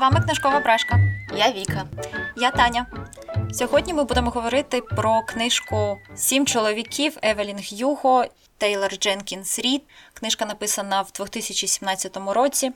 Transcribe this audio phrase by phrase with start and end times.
[0.00, 0.98] вами книжкова брашка.
[1.36, 1.86] Я Віка.
[2.36, 2.86] Я Таня.
[3.52, 8.24] Сьогодні ми будемо говорити про книжку Сім чоловіків Евелін Гюго,
[8.58, 9.82] Тейлор Дженкінс Рід.
[10.14, 12.72] Книжка написана в 2017 році.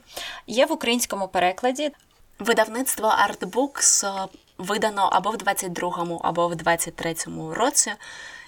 [0.47, 1.91] Є в українському перекладі.
[2.39, 7.91] Видавництво Artbooks видано або в 22-му, або в 23-му році,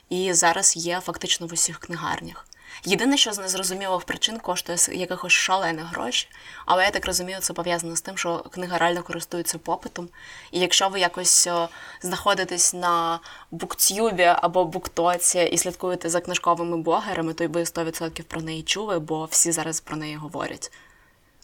[0.10, 2.47] і зараз є фактично в усіх книгарнях.
[2.84, 6.28] Єдине, що з незрозумілих причин коштує якихось шалених гроші,
[6.66, 10.10] але я так розумію, це пов'язано з тим, що книга реально користується попитом.
[10.52, 11.68] І якщо ви якось е,
[12.02, 13.20] знаходитесь на
[13.52, 19.00] буктюбі або буктоці і слідкуєте за книжковими блогерами, то й ви 100% про неї чули,
[19.00, 20.72] бо всі зараз про неї говорять.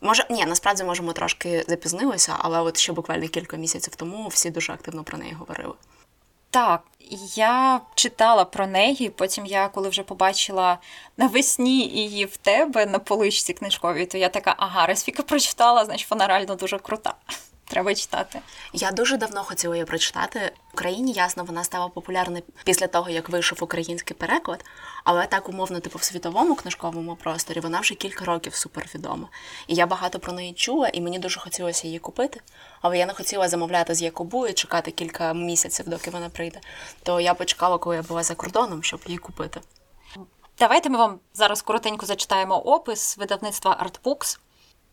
[0.01, 4.73] Може, ні, насправді можемо трошки запізнилися, але от ще буквально кілька місяців тому всі дуже
[4.73, 5.73] активно про неї говорили.
[6.53, 6.81] Так,
[7.35, 9.09] я читала про неї.
[9.09, 10.77] Потім я, коли вже побачила
[11.17, 16.27] навесні її в тебе на поличці книжковій, то я така, ага, Ресфіка прочитала, значить вона
[16.27, 17.13] реально дуже крута.
[17.73, 18.39] Треба читати.
[18.73, 20.39] Я дуже давно хотіла її прочитати.
[20.39, 24.65] В Україні ясно, вона стала популярною після того, як вийшов український переклад,
[25.03, 29.29] але так умовно, типу, в світовому книжковому просторі вона вже кілька років супервідома.
[29.67, 32.41] І я багато про неї чула, і мені дуже хотілося її купити.
[32.81, 36.59] Але я не хотіла замовляти з Якобу і чекати кілька місяців, доки вона прийде.
[37.03, 39.61] То я почекала, коли я була за кордоном, щоб її купити.
[40.59, 44.39] Давайте ми вам зараз коротенько зачитаємо опис видавництва Artbooks.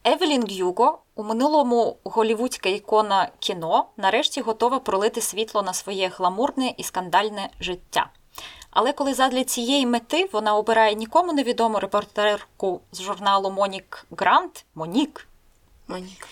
[0.04, 6.82] Евелін Гюго у минулому голівудська ікона кіно нарешті готова пролити світло на своє гламурне і
[6.82, 8.10] скандальне життя.
[8.70, 15.28] Але коли задля цієї мети вона обирає нікому невідому репортерку з журналу Монік Грант Монік.
[15.88, 16.28] Монік.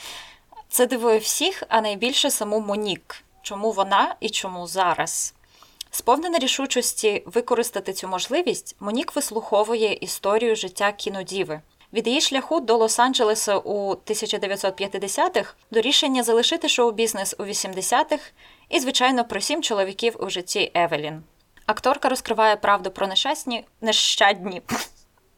[0.69, 3.25] Це дивує всіх, а найбільше саму Монік.
[3.43, 5.35] Чому вона і чому зараз?
[5.91, 11.61] Сповнена рішучості використати цю можливість, Монік вислуховує історію життя кінодіви.
[11.93, 18.23] Від її шляху до Лос-Анджелеса у 1950-х до рішення залишити шоу-бізнес у 80-х
[18.69, 21.23] і, звичайно, про сім чоловіків у житті Евелін.
[21.67, 24.63] Акторка розкриває правду про нещасні нещадні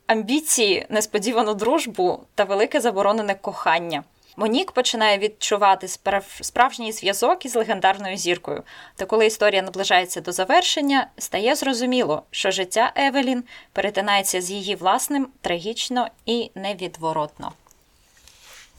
[0.06, 4.04] амбіції, несподівану дружбу та велике заборонене кохання.
[4.36, 6.24] Монік починає відчувати справ...
[6.40, 8.62] справжній зв'язок із легендарною зіркою.
[8.96, 15.28] Та коли історія наближається до завершення, стає зрозуміло, що життя Евелін перетинається з її власним
[15.40, 17.52] трагічно і невідворотно.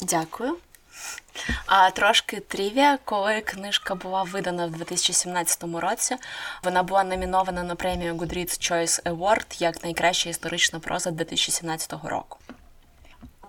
[0.02, 0.58] Дякую.
[1.66, 6.16] А трошки трівія, коли книжка була видана в 2017 році,
[6.64, 12.38] вона була номінована на премію Goodreads Choice Award як найкраща історична проза 2017 року.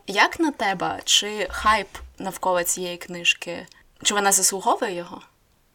[0.07, 3.67] Як на тебе, чи хайп навколо цієї книжки?
[4.03, 5.23] Чи вона заслуговує його?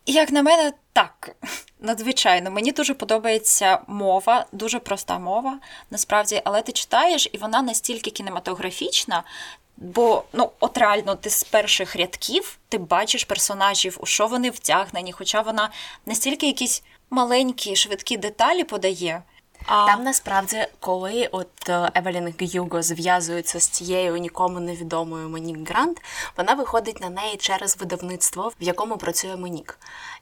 [0.06, 1.36] Як на мене, так.
[1.80, 2.52] Надзвичайно.
[2.52, 5.60] Мені дуже подобається мова, дуже проста мова,
[5.92, 9.24] насправді, але ти читаєш, і вона настільки кінематографічна.
[9.78, 15.12] Бо ну, от реально, ти з перших рядків ти бачиш персонажів, у що вони втягнені,
[15.12, 15.70] хоча вона
[16.06, 19.24] настільки якісь маленькі, швидкі деталі подає.
[19.67, 19.85] А...
[19.85, 26.01] Там насправді, коли от Евелін Гюго зв'язується з цією нікому невідомою Монік Грант,
[26.38, 29.79] вона виходить на неї через видавництво, в якому працює Монік.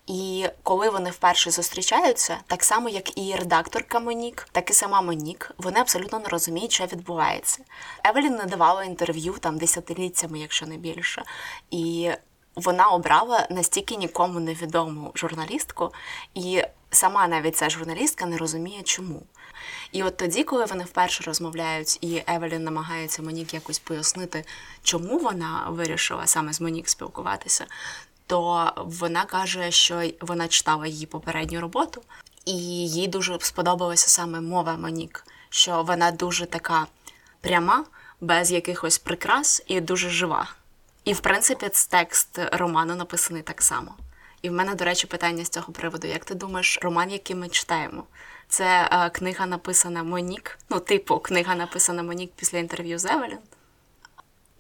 [0.08, 5.52] І коли вони вперше зустрічаються, так само як і редакторка Монік, так і сама Монік,
[5.58, 7.64] вони абсолютно не розуміють, що відбувається.
[8.04, 11.24] Евелін не давала інтерв'ю там десятиліттями, якщо не більше.
[11.72, 12.12] І
[12.56, 15.92] вона обрала настільки нікому невідому журналістку,
[16.34, 19.22] і сама навіть ця журналістка не розуміє, чому.
[19.92, 24.46] І от тоді, коли вони вперше розмовляють, і Евелін намагається Монік якось пояснити,
[24.84, 27.66] чому вона вирішила саме з Монік спілкуватися,
[28.28, 32.02] то вона каже, що вона читала її попередню роботу,
[32.46, 32.54] і
[32.90, 36.88] їй дуже сподобалася саме мова Монік, що вона дуже така
[37.42, 37.86] пряма,
[38.22, 40.52] без якихось прикрас і дуже жива.
[41.06, 43.96] І, в принципі, текст роману написаний так само.
[44.42, 46.08] І в мене, до речі, питання з цього приводу.
[46.08, 48.04] Як ти думаєш, роман, який ми читаємо?
[48.48, 50.60] Це е, книга написана Монік.
[50.70, 53.40] Ну, типу, книга написана Монік після інтерв'ю з Евелін.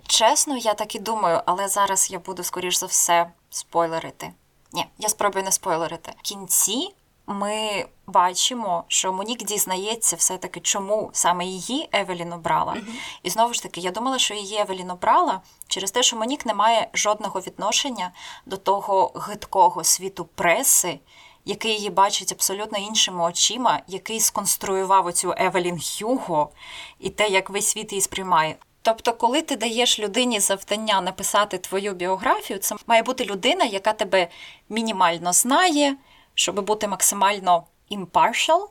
[0.07, 4.31] Чесно, я так і думаю, але зараз я буду, скоріш за все, спойлерити.
[4.73, 6.11] Ні, я спробую не спойлерити.
[6.17, 6.93] В кінці
[7.27, 12.73] ми бачимо, що Монік дізнається все-таки, чому саме її Евелін обрала.
[12.73, 13.19] Mm-hmm.
[13.23, 16.53] І знову ж таки, я думала, що її Евелін обрала через те, що Монік не
[16.53, 18.11] має жодного відношення
[18.45, 20.99] до того гидкого світу преси,
[21.45, 26.49] який її бачить абсолютно іншими очима, який сконструював оцю Евелін Хюго
[26.99, 28.55] і те, як весь світ її сприймає.
[28.81, 34.27] Тобто, коли ти даєш людині завдання написати твою біографію, це має бути людина, яка тебе
[34.69, 35.95] мінімально знає,
[36.33, 38.67] щоб бути максимально impartial.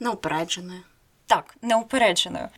[0.00, 0.80] Неупередженою.
[1.26, 2.48] Так, неупередженою.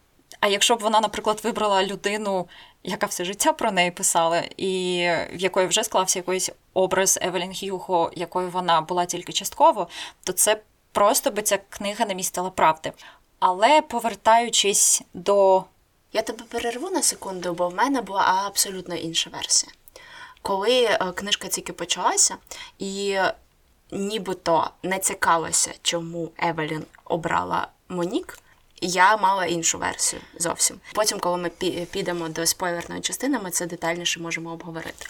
[0.40, 2.48] А якщо б вона, наприклад, вибрала людину,
[2.84, 8.10] яка все життя про неї писала, і в якої вже склався якийсь образ Евелін Гюго,
[8.14, 9.88] якою вона була тільки частково,
[10.24, 10.60] то це
[10.92, 12.92] просто би ця книга не містила правди.
[13.38, 15.64] Але повертаючись до.
[16.12, 19.72] Я тебе перерву на секунду, бо в мене була абсолютно інша версія.
[20.42, 22.36] Коли е, книжка тільки почалася,
[22.78, 23.18] і
[23.90, 28.38] нібито не цікавилася, чому Евелін обрала Монік,
[28.80, 30.80] я мала іншу версію зовсім.
[30.94, 31.48] Потім, коли ми
[31.90, 35.06] підемо до спойлерної частини, ми це детальніше можемо обговорити.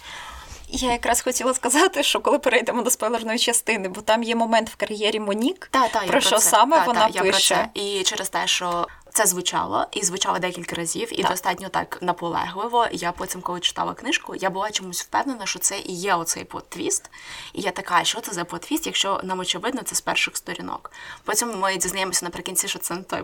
[0.72, 4.76] Я якраз хотіла сказати, що коли перейдемо до спойлерної частини, бо там є момент в
[4.76, 6.50] кар'єрі Монік, та, та, про що це.
[6.50, 7.54] саме та, вона та, пише.
[7.54, 7.80] Я про це.
[7.80, 11.30] І через те, що це звучало, і звучало декілька разів, і так.
[11.30, 12.86] достатньо так наполегливо.
[12.92, 17.10] Я потім, коли читала книжку, я була чомусь впевнена, що це і є оцей подтвіст.
[17.52, 20.92] І я така, що це за подтвіст, якщо нам очевидно, це з перших сторінок.
[21.24, 23.22] Потім ми дізнаємося наприкінці, що це не той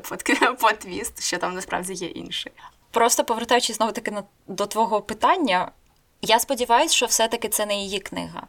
[0.61, 2.53] подтвіст, що там насправді є інший.
[2.91, 5.71] Просто повертаючись знову таки до твого питання,
[6.27, 8.43] я сподіваюся, що все-таки це не її книга,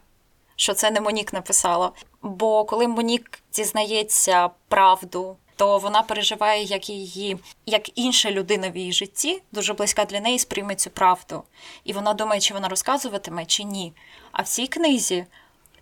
[0.55, 1.91] що це не Монік написала.
[2.21, 8.93] Бо коли Монік дізнається правду то вона переживає, як її, як інша людина в її
[8.93, 11.43] житті, дуже близька для неї, сприйме цю правду.
[11.83, 13.93] І вона думає, чи вона розказуватиме, чи ні.
[14.31, 15.25] А в цій книзі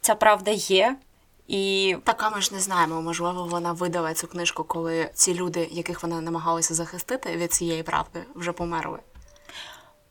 [0.02, 0.96] ця правда є.
[1.48, 3.02] І така ми ж не знаємо.
[3.02, 8.24] Можливо, вона видала цю книжку, коли ці люди, яких вона намагалася захистити від цієї правди,
[8.36, 9.00] вже померли.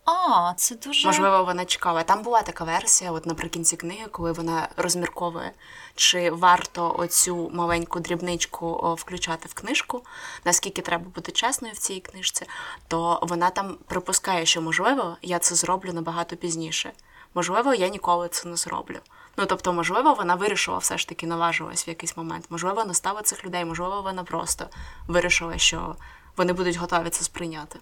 [0.04, 2.02] А, це дуже можливо, вона чекала.
[2.02, 5.52] Там була така версія, от наприкінці книги, коли вона розмірковує,
[5.94, 10.02] чи варто оцю маленьку дрібничку включати в книжку,
[10.44, 12.46] наскільки треба бути чесною в цій книжці,
[12.88, 16.92] то вона там припускає, що можливо я це зроблю набагато пізніше.
[17.34, 18.98] Можливо, я ніколи це не зроблю.
[19.36, 22.46] Ну тобто, можливо, вона вирішила все ж таки наважилась в якийсь момент.
[22.50, 24.68] Можливо, настала цих людей, можливо, вона просто
[25.08, 25.96] вирішила, що
[26.36, 27.78] вони будуть готові це сприйняти.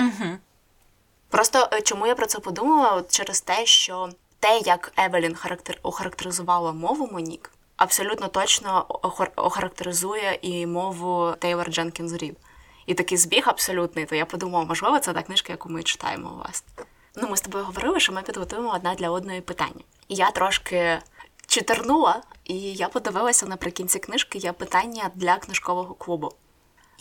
[0.00, 0.38] Угу.
[1.28, 2.90] Просто е, чому я про це подумала?
[2.90, 4.08] От через те, що
[4.40, 5.78] те, як Евелін характер...
[5.82, 8.86] охарактеризувала мову Монік, абсолютно точно
[9.36, 12.36] охарактеризує і мову Тейлор Дженкінс Рід.
[12.86, 16.38] І такий збіг абсолютний, то я подумала, можливо, це та книжка, яку ми читаємо у
[16.38, 16.64] вас.
[17.16, 19.84] Ну, ми з тобою говорили, що ми підготуємо одна для одної питання.
[20.08, 20.98] І я трошки
[21.46, 26.32] читернула, і я подивилася наприкінці книжки є питання для книжкового клубу.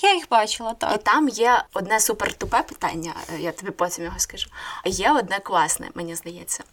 [0.01, 0.95] Я їх бачила, так.
[0.95, 4.49] І там є одне супертупе питання, е, я тобі потім його скажу.
[4.85, 6.63] Є одне класне, мені здається.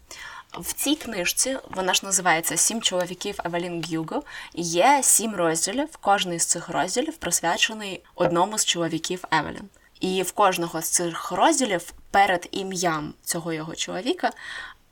[0.53, 4.23] В цій книжці вона ж називається Сім чоловіків Евелін Гюго.
[4.53, 5.97] Є сім розділів.
[6.01, 9.69] Кожний з цих розділів присвячений одному з чоловіків Евелін.
[9.99, 14.31] І в кожного з цих розділів перед ім'ям цього його чоловіка,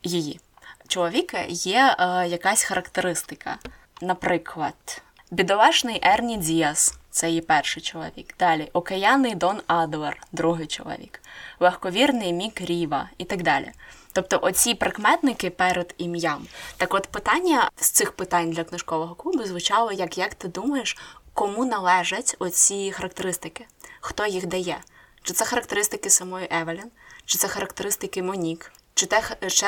[0.03, 0.39] її
[0.87, 3.57] чоловіка, є е, якась характеристика.
[4.01, 5.01] Наприклад,
[5.31, 8.35] бідолашний Ерні Діас це її перший чоловік.
[8.39, 11.21] Далі океяний Дон Адлер, другий чоловік,
[11.59, 13.71] легковірний Мік Ріва і так далі.
[14.11, 16.47] Тобто оці прикметники перед ім'ям.
[16.77, 20.97] Так от питання з цих питань для книжкового клубу звучало як як ти думаєш,
[21.33, 23.65] кому належать оці характеристики?
[23.99, 24.77] Хто їх дає?
[25.23, 26.91] Чи це характеристики самої Евелін,
[27.25, 29.21] чи це характеристики Монік, чи це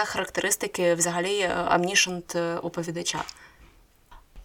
[0.05, 3.23] характеристики взагалі амнішент е, оповідача?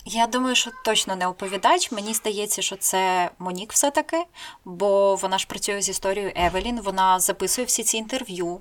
[0.05, 1.93] Я думаю, що точно не оповідач.
[1.93, 4.25] Мені здається, що це Монік все-таки,
[4.65, 8.61] бо вона ж працює з історією Евелін, вона записує всі ці інтерв'ю,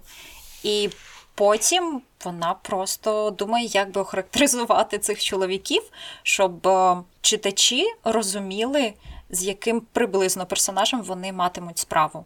[0.64, 0.90] і
[1.36, 5.84] потім вона просто думає, як би охарактеризувати цих чоловіків,
[6.24, 8.94] щоб е, читачі розуміли,
[9.30, 12.26] з яким приблизно персонажем вони матимуть справу.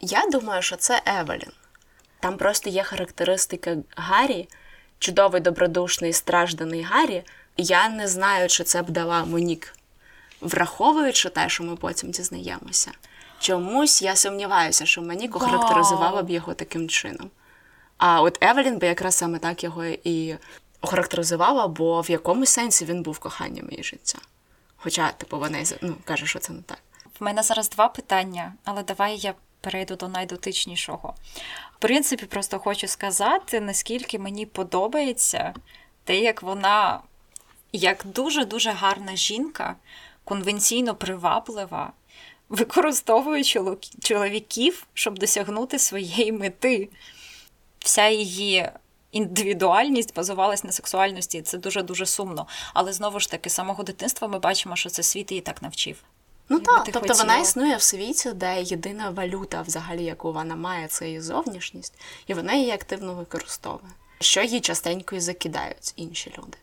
[0.00, 1.52] Я думаю, що це Евелін.
[2.20, 4.48] Там просто є характеристика Гаррі,
[4.98, 7.24] чудовий добродушний стражданий Гаррі.
[7.56, 9.74] Я не знаю, чи це б дала Монік,
[10.40, 12.90] враховуючи те, що ми потім дізнаємося.
[13.38, 17.30] Чомусь я сумніваюся, що Монік охарактеризувала б його таким чином.
[17.98, 20.36] А от Евелін би якраз саме так його і
[20.80, 24.18] охарактеризувала, бо в якомусь сенсі він був коханням її життя.
[24.76, 26.78] Хоча, типу, вона ну, каже, що це не так.
[27.20, 31.14] В мене зараз два питання, але давай я перейду до найдотичнішого.
[31.76, 35.54] В принципі, просто хочу сказати, наскільки мені подобається
[36.04, 37.00] те, як вона
[37.72, 39.76] як дуже-дуже гарна жінка,
[40.24, 41.92] конвенційно приваблива,
[42.48, 43.44] використовує
[44.00, 46.88] чоловіків, щоб досягнути своєї мети.
[47.78, 48.70] Вся її
[49.12, 52.46] індивідуальність базувалась на сексуальності, і це дуже-дуже сумно.
[52.74, 55.96] Але знову ж таки, з самого дитинства ми бачимо, що це світ її так навчив.
[56.48, 57.18] Ну так, тобто хотіла...
[57.18, 61.94] вона існує в світі, де єдина валюта, взагалі, яку вона має, це її зовнішність,
[62.26, 66.58] і вона її активно використовує, що їй частенько і закидають інші люди.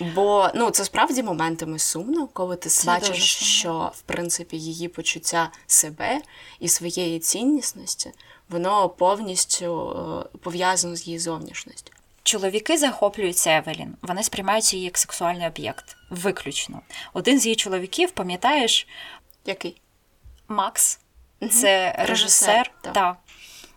[0.00, 5.50] Бо ну це справді моментами сумно, коли ти Це бачиш, що в принципі її почуття
[5.66, 6.20] себе
[6.60, 8.12] і своєї ціннісності,
[8.48, 9.96] воно повністю
[10.34, 11.92] е, пов'язано з її зовнішністю.
[12.22, 13.96] Чоловіки захоплюються Евелін.
[14.02, 15.96] Вони сприймають її як сексуальний об'єкт.
[16.10, 16.80] Виключно.
[17.12, 18.86] Один з її чоловіків, пам'ятаєш,
[19.46, 19.80] Який?
[20.48, 21.00] Макс,
[21.40, 22.08] це режисер.
[22.08, 22.92] Режисер, так.
[22.92, 23.16] Так.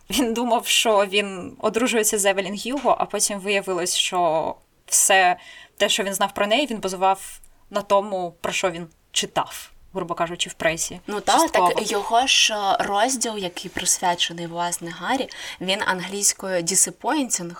[0.09, 5.38] Він думав, що він одружується з Евелін Гюго, а потім виявилось, що все
[5.79, 10.13] те, що він знав про неї, він базував на тому, про що він читав, грубо
[10.13, 11.00] кажучи, в пресі.
[11.07, 15.29] Ну так, так його ж е, розділ, який присвячений власне Гаррі,
[15.62, 17.55] він англійською disappointing.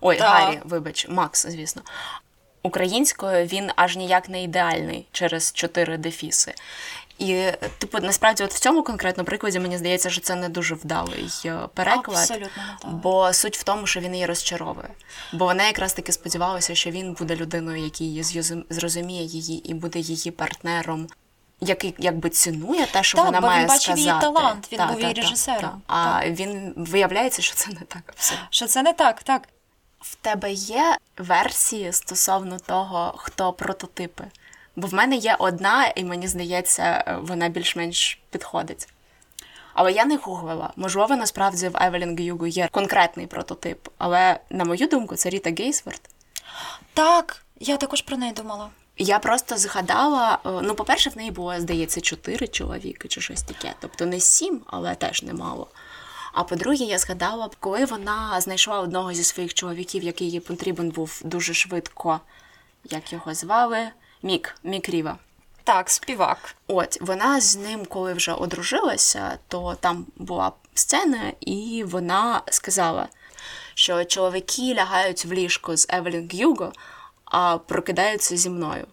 [0.00, 0.28] Ой, Так.
[0.28, 1.82] Гаррі, вибач, Макс, звісно.
[2.62, 6.54] Українською він аж ніяк не ідеальний через чотири дефіси.
[7.18, 11.30] І, типу, насправді, от в цьому конкретно прикладі мені здається, що це не дуже вдалий
[11.44, 12.18] е, переклад.
[12.18, 12.62] Абсолютно.
[12.84, 14.88] Бо суть в тому, що він її розчаровує.
[15.32, 19.98] Бо вона якраз таки сподівалася, що він буде людиною, який її зрозуміє її і буде
[19.98, 21.06] її партнером,
[21.60, 24.00] який якби цінує те, що Так, вона бо він бачив сказати.
[24.00, 25.60] її талант, він Та, був та, її та, режисером.
[25.60, 25.94] та.
[25.94, 28.02] А він виявляється, що це не так.
[28.06, 28.46] абсолютно.
[28.50, 29.48] Що це не так, так.
[30.00, 34.24] В тебе є версії стосовно того, хто прототипи?
[34.76, 38.88] Бо в мене є одна, і мені здається, вона більш-менш підходить.
[39.74, 40.72] Але я не гуглила.
[40.76, 43.88] Можливо, насправді в Евелін Гюгу є конкретний прототип.
[43.98, 46.00] Але, на мою думку, це Ріта Гейсворт.
[46.94, 48.68] Так, я також про неї думала.
[48.98, 53.74] Я просто згадала: е, ну, по-перше, в неї було, здається, чотири чоловіки чи щось таке.
[53.80, 55.68] Тобто не сім, але теж немало.
[56.32, 61.20] А по-друге, я згадала, коли вона знайшла одного зі своїх чоловіків, який їй потрібен був
[61.24, 62.20] дуже швидко,
[62.84, 63.88] як його звали,
[64.26, 65.18] Мік, Мік Ріва.
[65.64, 66.54] Так, співак.
[66.66, 73.08] От вона з ним, коли вже одружилася, то там була сцена, і вона сказала,
[73.74, 76.72] що чоловіки лягають в ліжко з Евелін Гюго,
[77.24, 78.86] а прокидаються зі мною.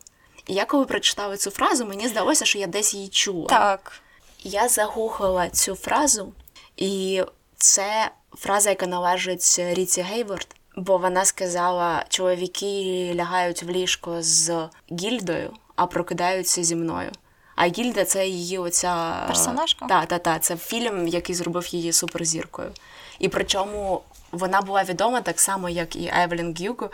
[0.47, 3.49] І я коли прочитала цю фразу, мені здалося, що я десь її чула.
[3.49, 3.91] Так.
[4.39, 6.33] Я загуглила цю фразу,
[6.77, 7.23] і
[7.57, 15.53] це фраза, яка належить Ріці Гейворд, бо вона сказала: чоловіки лягають в ліжко з гільдою,
[15.75, 17.11] а прокидаються зі мною.
[17.55, 19.85] А гільда це її оця Персонажка?
[19.85, 20.43] Так, так, так.
[20.43, 22.71] Це фільм, який зробив її суперзіркою.
[23.19, 24.01] І причому
[24.31, 26.89] вона була відома так само, як і Евелін Гюго,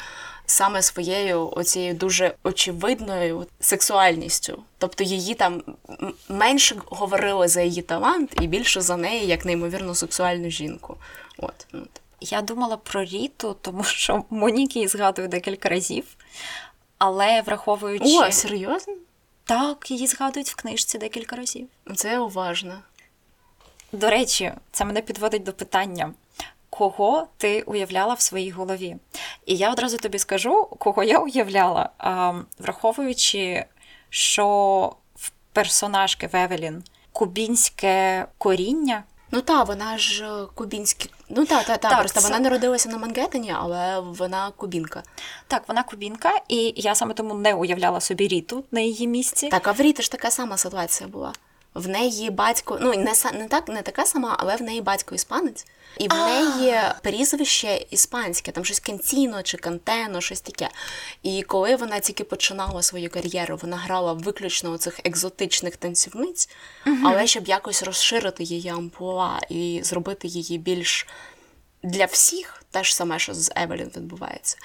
[0.45, 4.63] саме своєю оцією дуже очевидною сексуальністю.
[4.77, 5.63] Тобто її там
[6.29, 10.95] менше говорили за її талант і більше за неї як неймовірно сексуальну жінку.
[11.37, 11.67] От.
[11.71, 11.81] ну,
[12.21, 16.05] Я думала про Ріту, тому що Монік її згадую декілька разів.
[16.97, 18.05] Але враховуючи.
[18.05, 18.93] О, серйозно?
[19.43, 21.67] Так, її згадують в книжці декілька разів.
[21.95, 22.79] Це уважно.
[23.91, 26.13] До речі, це мене підводить до питання.
[26.69, 28.95] Кого ти уявляла в своїй голові?
[29.45, 33.65] І я одразу тобі скажу, кого я уявляла, а, враховуючи,
[34.09, 39.03] що в персонажки в Евелін кубінське коріння.
[39.31, 41.09] Ну та, вона ж е, кубінські.
[41.29, 41.89] Ну та, та, та.
[41.89, 45.03] Так, Просто це- вона народилася на Мангеттені, але вона кубінка.
[45.47, 49.47] Так, вона кубінка, і я саме тому не уявляла собі Ріту на її місці.
[49.49, 51.33] Так, а в Ріти ж така сама ситуація була.
[51.73, 55.65] В неї батько, ну не не так, не така сама, але в неї батько іспанець,
[55.97, 60.69] і в неї прізвище іспанське, там щось Кентіно чи Кантено, щось таке.
[61.23, 66.49] І коли вона тільки починала свою кар'єру, вона грала виключно у цих екзотичних танцівниць,
[67.03, 71.07] але щоб якось розширити її амплуа і зробити її більш
[71.83, 74.57] для всіх те ж саме, що з Евелін відбувається.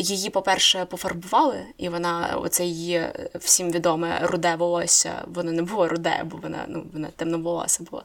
[0.00, 5.24] Її, по-перше, пофарбували, і вона оце її е, всім відоме руде волосся.
[5.26, 8.02] Воно не було руде, бо вона ну вона темноволоса була.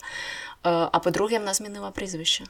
[0.65, 2.43] Е, А по-друге, вона змінила прізвище.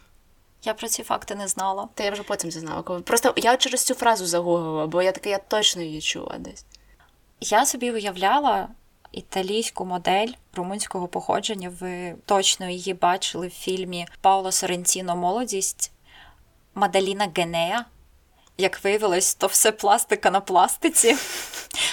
[0.64, 1.88] Я про ці факти не знала.
[1.94, 2.82] Та я вже потім дізнала.
[2.82, 6.66] Просто я через цю фразу загуглила, бо я така, я точно її чула десь.
[7.42, 8.68] Я собі уявляла
[9.12, 11.72] італійську модель румунського походження.
[11.80, 15.92] Ви точно її бачили в фільмі Пауло Соренціно Молодість
[16.76, 17.86] Мадаліна Генея.
[18.58, 21.16] Як виявилось, то все пластика на пластиці,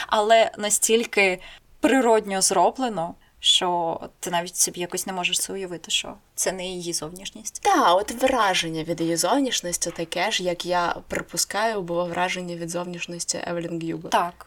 [0.06, 1.38] але настільки
[1.80, 6.92] природньо зроблено, що ти навіть собі якось не можеш це уявити, що це не її
[6.92, 7.60] зовнішність.
[7.62, 13.40] Так, от враження від її зовнішності таке ж, як я припускаю, було враження від зовнішності
[13.46, 14.00] Евелін.
[14.02, 14.46] Так, так.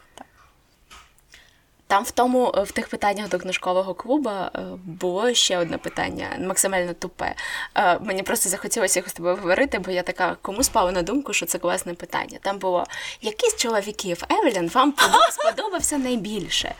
[1.88, 4.48] Там в тому, в тих питаннях до книжкового клубу е,
[4.84, 7.34] було ще одне питання, максимально тупе.
[7.74, 11.32] Е, Мені просто захотілося його з тобою говорити, бо я така, кому спала на думку,
[11.32, 12.38] що це класне питання.
[12.42, 12.84] Там було,
[13.22, 14.94] який з чоловіків Евелін вам
[15.30, 16.74] сподобався найбільше?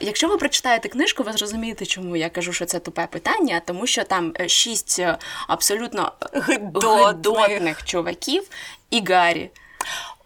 [0.00, 4.04] Якщо ви прочитаєте книжку, ви зрозумієте, чому я кажу, що це тупе питання, тому що
[4.04, 8.48] там е, шість е, абсолютно гидотних чуваків
[8.90, 9.50] і Гаррі.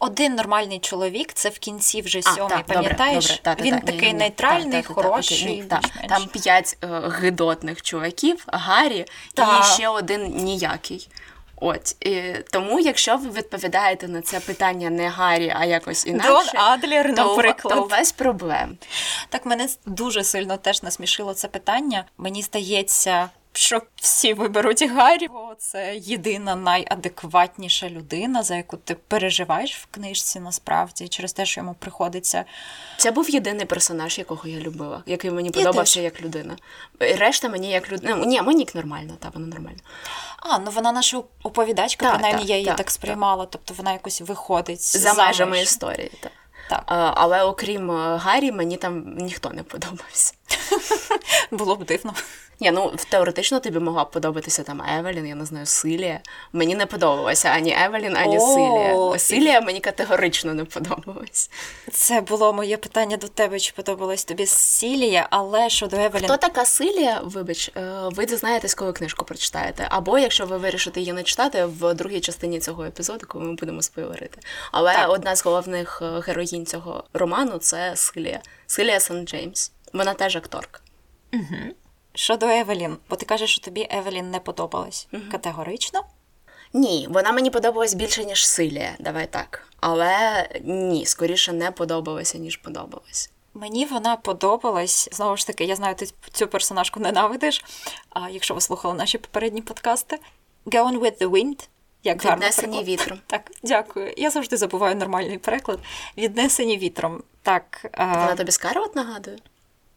[0.06, 3.26] Один нормальний чоловік, це в кінці вже сьомий, пам'ятаєш?
[3.26, 5.64] Добре, добре, Він та, та, такий ні, ні, нейтральний, та, та, хороший.
[5.68, 6.08] та, та, більш-менш.
[6.08, 6.86] Там п'ять е,
[7.20, 9.60] гидотних чуваків, Гаррі Та.
[9.60, 11.08] і ще один ніякий.
[11.60, 16.62] От і, тому, якщо ви відповідаєте на це питання не Гаррі, а якось інакше, Дон
[16.62, 17.75] Адлер, то, наприклад.
[17.75, 18.78] то у вас проблем.
[19.28, 22.04] Так мене дуже сильно теж насмішило це питання.
[22.18, 29.76] Мені здається, що всі виберуть Гаррі, бо це єдина найадекватніша людина, за яку ти переживаєш
[29.76, 32.44] в книжці насправді, через те, що йому приходиться.
[32.96, 36.56] Це був єдиний персонаж, якого я любила, який мені подобався як людина.
[37.00, 38.16] Решта мені як людина.
[38.16, 39.78] Ну, ні, Монік нормально, та вона нормально.
[40.38, 43.46] А, ну вона наша оповідачка, Так, принаймні так, я її так, так, сприймала.
[43.46, 46.10] Тобто вона якось виходить За межами історії.
[46.20, 46.32] Так.
[46.68, 46.82] Так.
[46.86, 50.34] А, але окрім е, Гаррі, мені там ніхто не подобався.
[51.50, 52.15] Було б дивно.
[52.61, 56.21] Ні, ну теоретично тобі могла б подобатися там Евелін, я не знаю, Силія.
[56.53, 59.19] Мені не подобалася ані Евелін, ані О, Силія.
[59.19, 61.50] Силія мені категорично не подобалась.
[61.93, 66.25] Це було моє питання до тебе, чи подобалась тобі Сілія, але щодо Евелін.
[66.25, 67.21] Хто така Силія?
[67.25, 69.87] Вибач, е, ви дізнаєтесь, коли книжку прочитаєте.
[69.91, 73.83] Або якщо ви вирішите її не читати в другій частині цього епізоду, коли ми будемо
[73.83, 74.38] спойлерити.
[74.73, 75.11] Але Так.
[75.11, 78.41] одна з головних е, героїнь цього роману це Силія.
[78.67, 79.73] Силія Сан Джеймс.
[79.97, 80.81] Вона теж акторка.
[82.15, 86.05] Щодо Евелін, бо ти кажеш, що тобі Евелін не подобалась категорично.
[86.73, 89.69] Ні, вона мені подобалась більше, ніж Силія, давай так.
[89.81, 93.31] Але ні, скоріше не подобалася, ніж подобалась.
[93.55, 95.09] Мені вона подобалась.
[95.12, 97.65] Знову ж таки, я знаю, ти цю персонажку ненавидиш.
[98.11, 100.19] А якщо ви слухали наші попередні подкасти,
[100.67, 101.69] Gone with the Wind.
[102.03, 103.19] Як Віднесені вітром.
[103.26, 104.15] Так, дякую.
[104.17, 105.79] Я завжди забуваю нормальний переклад.
[106.19, 107.23] Віднесені вітром.
[107.43, 109.38] Так, е, Вона тобі Скарлет нагадує?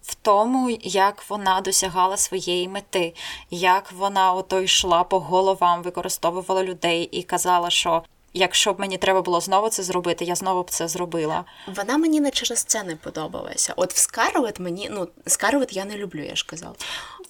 [0.02, 3.14] В тому, як вона досягала своєї мети,
[3.52, 8.04] як вона ото йшла по головам, використовувала людей і казала, що
[8.34, 11.46] якщо б мені треба було знову це зробити, я знову б це зробила.
[11.68, 13.74] Вона мені не через це не подобалася.
[13.76, 16.76] От в Скарлет мені, ну, Скарлет я не люблю, я ж казав.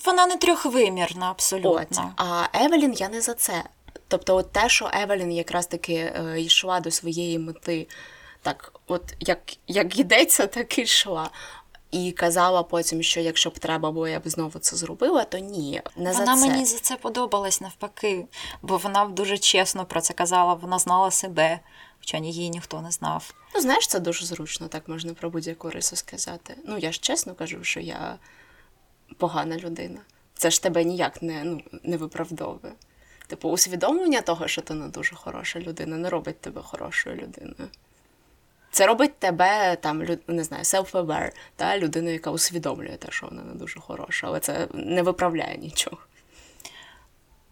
[0.05, 2.13] Вона не трьохвимірна, От, абсолютно.
[2.17, 3.63] а Евелін я не за це.
[4.07, 7.87] Тобто, от те, що Евелін якраз таки е, йшла до своєї мети,
[8.41, 11.29] так, от як, як йдеться, так і йшла.
[11.91, 15.81] І казала потім, що якщо б треба було, я б знову це зробила, то ні,
[15.95, 16.47] не Вона за це.
[16.47, 18.25] мені за це подобалась навпаки,
[18.61, 21.59] бо вона дуже чесно про це казала, вона знала себе,
[21.99, 23.33] хоча її ніхто не знав.
[23.55, 26.55] Ну, знаєш, це дуже зручно, так можна про будь-яку рису сказати.
[26.65, 28.17] Ну, я ж чесно кажу, що я
[29.17, 29.99] погана людина.
[30.33, 32.73] Це ж тебе ніяк не, ну, не виправдовує.
[33.27, 37.69] Типу, усвідомлення того, що ти не дуже хороша людина, не робить тебе хорошою людиною.
[38.71, 43.53] Це робить тебе там, не знаю, self-aware, та людиною, яка усвідомлює те, що вона не
[43.53, 45.97] дуже хороша, але це не виправляє нічого.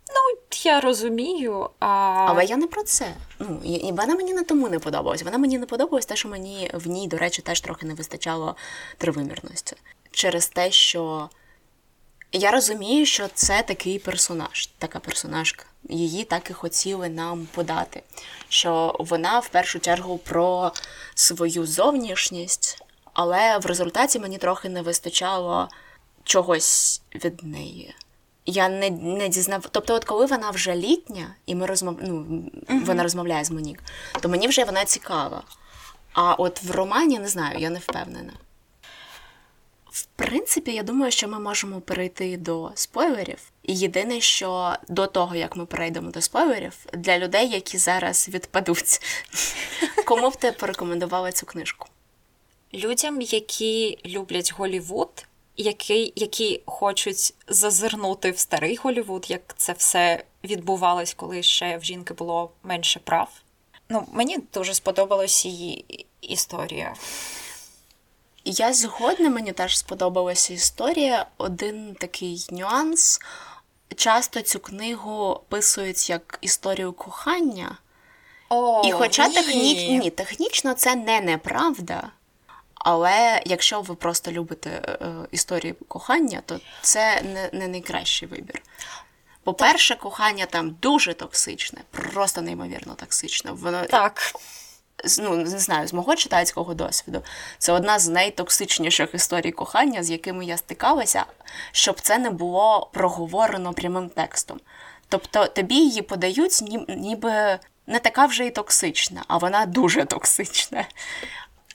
[0.10, 1.88] Ну, я розумію, а
[2.30, 3.14] Але я не про це.
[3.40, 5.24] Ну, і, і вона мені не тому не подобалась.
[5.24, 8.56] Вона мені не подобалась те, що мені в ній, до речі, теж трохи не вистачало
[8.98, 9.76] тривимірності.
[10.12, 11.30] Через те, що
[12.32, 15.66] я розумію, що це такий персонаж, така персонажка.
[15.90, 18.04] Її так і хотіли нам подати.
[18.50, 20.72] Що вона в першу чергу про
[21.16, 25.70] свою зовнішність, але в результаті мені трохи не вистачало
[26.24, 27.96] чогось від неї.
[28.46, 29.66] Я не, не дізнав.
[29.72, 31.98] Тобто, от коли вона вже літня, і ми розмов...
[32.02, 33.84] ну, вона розмовляє з Монік,
[34.22, 35.44] то мені вже вона цікава.
[36.14, 38.34] А от в романі не знаю, я не впевнена.
[39.98, 43.40] В принципі, я думаю, що ми можемо перейти до спойлерів.
[43.64, 49.02] Єдине, що до того, як ми перейдемо до спойлерів, для людей, які зараз відпадуть,
[50.06, 51.88] кому б ти порекомендувала цю книжку?
[52.74, 55.26] людям, які люблять Голівуд,
[55.58, 62.14] які, які хочуть зазирнути в старий Голівуд, як це все відбувалось, коли ще в жінки
[62.14, 63.30] було менше прав.
[63.90, 66.96] Ну, мені дуже сподобалась її історія.
[68.50, 71.26] Я згодна, мені теж сподобалася історія.
[71.38, 73.20] Один такий нюанс.
[73.96, 77.78] Часто цю книгу описують як історію кохання.
[78.50, 79.34] О, І хоча ні.
[79.34, 80.00] техні...
[80.00, 82.10] ні, технічно це не неправда.
[82.76, 88.62] Але якщо ви просто любите е, історії кохання, то це не, не найкращий вибір.
[89.44, 93.52] По-перше, кохання там дуже токсичне, просто неймовірно токсичне.
[93.52, 94.34] Воно Так,
[95.20, 97.22] ну, не знаю, з мого читацького досвіду,
[97.58, 101.26] це одна з найтоксичніших історій кохання, з якими я стикалася,
[101.72, 104.60] щоб це не було проговорено прямим текстом.
[105.10, 110.86] Тобто тобі її подають, ні- ніби не така вже і токсична, а вона дуже токсична.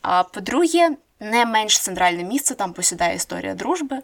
[0.02, 3.98] А по-друге, не менш центральне місце там посідає історія дружби.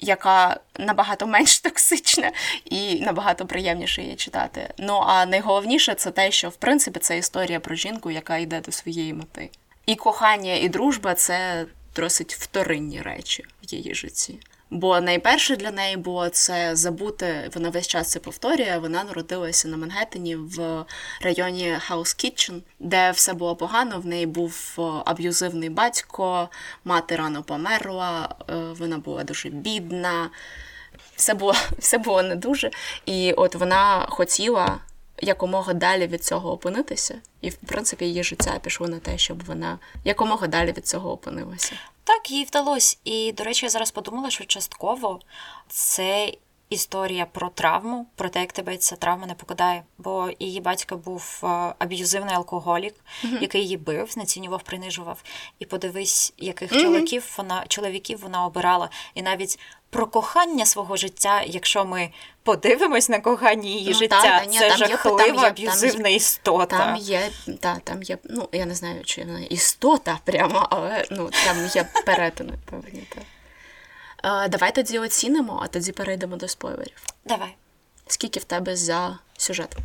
[0.00, 2.32] Яка набагато менш токсична
[2.64, 4.74] і набагато приємніше її читати.
[4.78, 8.72] Ну а найголовніше це те, що в принципі це історія про жінку, яка йде до
[8.72, 9.50] своєї мети.
[9.86, 14.38] І кохання, і дружба це досить вторинні речі в її житті.
[14.70, 18.78] Бо найперше для неї було це забути, вона весь час це повторює.
[18.82, 20.84] Вона народилася на Мангеттені в
[21.20, 24.00] районі House Kitchen, де все було погано.
[24.00, 26.48] В неї був е, аб'юзивний батько,
[26.84, 30.30] мати рано померла, е, вона була дуже бідна.
[31.16, 32.70] Все було все було не дуже.
[33.06, 34.78] І от вона хотіла
[35.22, 39.78] якомога далі від цього опинитися, і в принципі її життя пішло на те, щоб вона
[40.04, 41.72] якомога далі від цього опинилася.
[42.10, 42.96] Так, їй вдалося.
[43.04, 45.20] І, до речі, я зараз подумала, що частково
[45.68, 46.32] це
[46.70, 49.82] історія про травму, про те, як тебе ця травма не покидає.
[49.98, 51.46] Бо її батько був е,
[51.78, 53.40] аб'юзивний алкоголік, mm-hmm.
[53.40, 55.22] який її бив, знецінював, принижував.
[55.58, 56.82] І подивись, яких mm-hmm.
[56.82, 58.90] чоловіків вона чоловіків вона обирала.
[59.14, 59.58] І навіть
[59.90, 62.10] про кохання свого життя, якщо ми
[62.42, 66.78] подивимось на кохання її ну, життя, та, та, ні, це жахлива аб'юзивна істота.
[66.78, 67.30] Там є,
[67.60, 71.88] та, там є, ну я не знаю, чи вона істота прямо, але ну там є
[72.06, 73.02] перетини певні.
[73.14, 73.20] Та.
[74.22, 77.02] А, давай тоді оцінимо, а тоді перейдемо до спойлерів.
[77.24, 77.56] Давай.
[78.06, 79.76] Скільки в тебе за сюжет?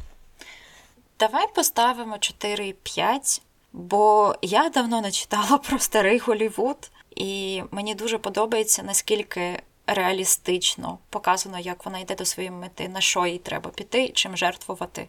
[1.19, 3.41] Давай поставимо 4-5,
[3.73, 11.59] бо я давно не читала про старий Голівуд, і мені дуже подобається, наскільки реалістично показано,
[11.59, 15.07] як вона йде до своєї мети, на що їй треба піти, чим жертвувати,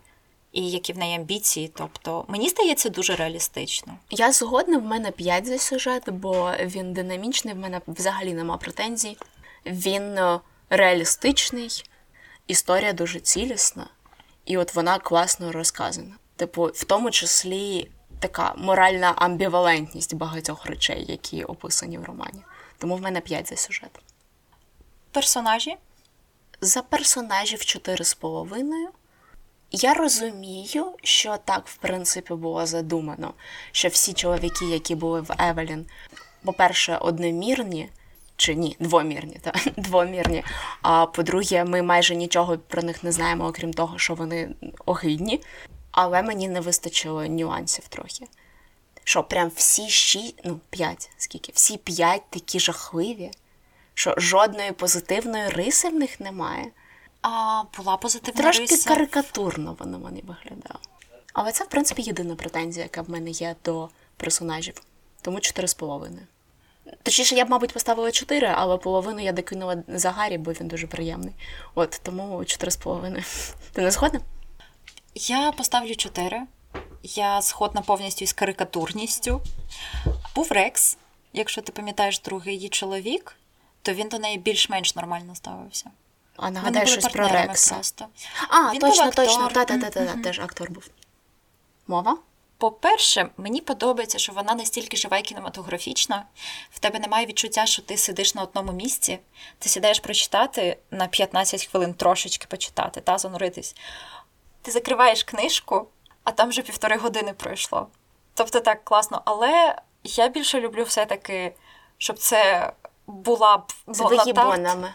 [0.57, 1.73] і які в неї амбіції.
[1.75, 3.99] Тобто, мені здається, дуже реалістично.
[4.11, 9.17] Я згодна, в мене 5 за сюжет, бо він динамічний, в мене взагалі нема претензій.
[9.67, 10.41] Він е,
[10.71, 11.85] реалістичний,
[12.47, 13.87] історія дуже цілісна,
[14.45, 16.15] і от вона класно розказана.
[16.37, 17.91] Типу, в тому числі
[18.21, 22.43] така моральна амбівалентність багатьох речей, які описані в романі.
[22.79, 23.91] Тому в мене 5 за сюжет.
[25.13, 25.77] Персонажі?
[26.61, 28.87] За персонажів 4,5.
[29.71, 33.35] Я розумію, що так, в принципі, було задумано,
[33.73, 35.87] що всі чоловіки, які були в Евелін,
[36.45, 37.89] по-перше, одномірні,
[38.37, 40.45] чи ні, двомірні, та, двомірні.
[40.83, 44.49] А по-друге, ми майже нічого про них не знаємо, окрім того, що вони
[44.87, 45.41] огидні.
[45.91, 48.27] Але мені не вистачило нюансів трохи.
[49.05, 53.31] Що прям всі шість, ну, п'ять, скільки, всі п'ять такі жахливі
[53.97, 56.67] що жодної позитивної риси в них немає.
[57.23, 58.75] А була позитивна Трошки риса?
[58.75, 60.81] Трошки карикатурно воно мені виглядало.
[61.33, 64.83] Але це, в принципі, єдина претензія, яка в мене є до персонажів.
[65.23, 66.11] Тому 4,5.
[67.03, 70.87] Точніше, я б, мабуть, поставила 4, але половину я докинула за Гаррі, бо він дуже
[70.87, 71.35] приємний.
[71.75, 73.55] От, тому 4,5.
[73.73, 74.21] Ти не згодна?
[75.15, 76.43] Я поставлю 4.
[77.03, 79.41] Я згодна повністю із карикатурністю.
[80.35, 80.97] Був Рекс,
[81.33, 83.37] якщо ти пам'ятаєш другий її чоловік
[83.87, 85.91] то він до неї більш-менш нормально ставився.
[86.37, 87.75] А нагадай щось про Рекса.
[87.75, 88.07] Просто.
[88.49, 90.85] А, він точно, точно, та-та-та, теж актор був.
[91.87, 92.19] Мова?
[92.59, 96.27] По-перше, мені подобається, що вона настільки жива і кінематографічна.
[96.71, 99.19] В тебе немає відчуття, що ти сидиш на одному місці,
[99.59, 103.77] ти сідаєш прочитати на 15 хвилин трошечки почитати, та зануритись.
[104.63, 105.89] Ти закриваєш книжку,
[106.25, 107.87] а там вже півтори години пройшло.
[108.35, 109.23] Тобто так класно.
[109.25, 111.55] Але я більше люблю все-таки,
[111.99, 112.73] щоб це
[113.07, 114.95] була б З вигібонами.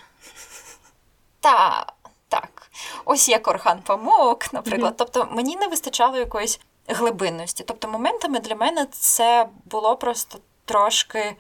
[1.42, 1.86] Та,
[2.28, 2.72] так.
[3.06, 4.94] Ось як Орхан Памук, наприклад.
[4.94, 4.98] Mm-hmm.
[4.98, 7.64] Тобто мені не вистачало якоїсь глибинності.
[7.64, 11.36] Тобто, моментами для мене це було просто трошки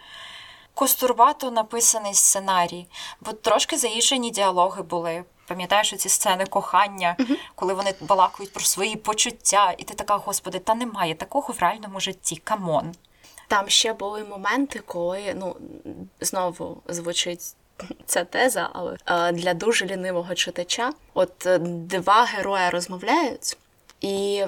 [0.73, 2.87] кострубато написаний сценарій,
[3.21, 5.23] бо трошки заїжджені діалоги були.
[5.47, 7.35] Пам'ятаєш ці сцени кохання, uh-huh.
[7.55, 11.99] коли вони балакають про свої почуття, і ти така, господи, та немає такого в реальному
[11.99, 12.35] житті.
[12.35, 12.91] Come on.
[13.47, 15.55] Там ще були моменти, коли ну
[16.21, 17.55] знову звучить
[18.05, 23.57] ця теза, але е, для дуже лінивого читача, от е, два герої розмовляють
[24.01, 24.43] і.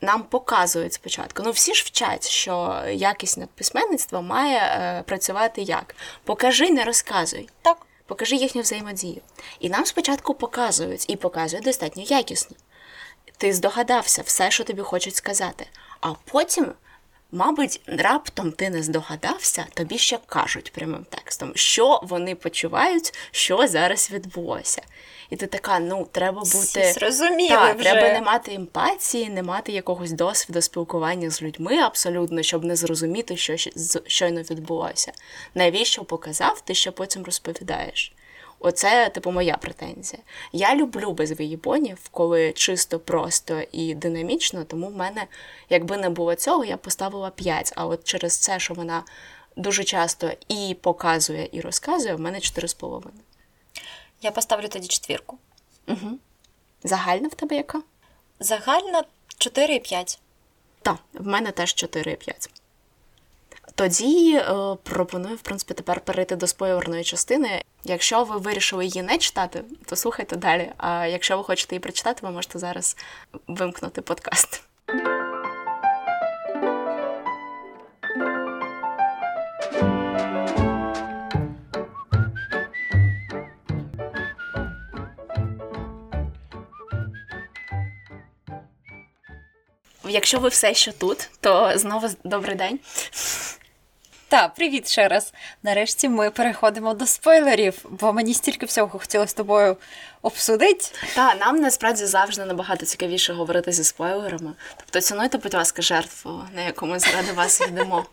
[0.00, 1.42] Нам показують спочатку.
[1.44, 5.94] Ну всі ж вчать, що якісне письменництво має е, працювати як?
[6.24, 7.48] Покажи, не розказуй.
[7.62, 7.86] Так.
[8.06, 9.20] Покажи їхню взаємодію.
[9.60, 12.56] І нам спочатку показують, і показують достатньо якісно.
[13.36, 15.66] Ти здогадався все, що тобі хочуть сказати.
[16.00, 16.72] А потім
[17.32, 24.10] Мабуть, раптом ти не здогадався, тобі ще кажуть прямим текстом, що вони почувають, що зараз
[24.10, 24.82] відбулося.
[25.30, 27.90] І ти така, ну, треба бути Зрозуміли та, вже.
[27.90, 33.36] треба не мати емпатії, не мати якогось досвіду спілкування з людьми абсолютно, щоб не зрозуміти,
[33.36, 33.56] що
[34.06, 35.12] щойно відбулося.
[35.54, 38.12] Навіщо показав, ти ще потім розповідаєш.
[38.66, 40.22] Оце, типу, моя претензія.
[40.52, 45.26] Я люблю без виїбонів, коли чисто, просто і динамічно, тому в мене,
[45.70, 47.72] якби не було цього, я поставила 5.
[47.76, 49.02] А от через це, що вона
[49.56, 53.02] дуже часто і показує, і розказує, в мене 4,5.
[54.22, 55.38] Я поставлю тоді четвірку.
[55.88, 56.18] Угу.
[56.84, 57.82] Загальна в тебе яка?
[58.40, 59.04] Загальна
[59.38, 60.18] 4,5.
[60.82, 62.48] Так, в мене теж 4,5.
[63.74, 67.62] Тоді е, пропоную, в принципі, тепер перейти до спойлерної частини.
[67.84, 70.72] Якщо ви вирішили її не читати, то слухайте далі.
[70.76, 72.96] А якщо ви хочете її прочитати, ви можете зараз
[73.46, 74.62] вимкнути подкаст.
[90.16, 92.78] Якщо ви все ще тут, то знову добрий день.
[94.28, 95.32] Та, привіт ще раз.
[95.62, 99.76] Нарешті ми переходимо до спойлерів, бо мені стільки всього хотілося з тобою
[100.22, 100.84] обсудити.
[101.14, 104.52] Та нам насправді завжди набагато цікавіше говорити зі спойлерами.
[104.76, 108.06] Тобто цінуйте, будь ласка, жертву, на яку ми заради вас йдемо.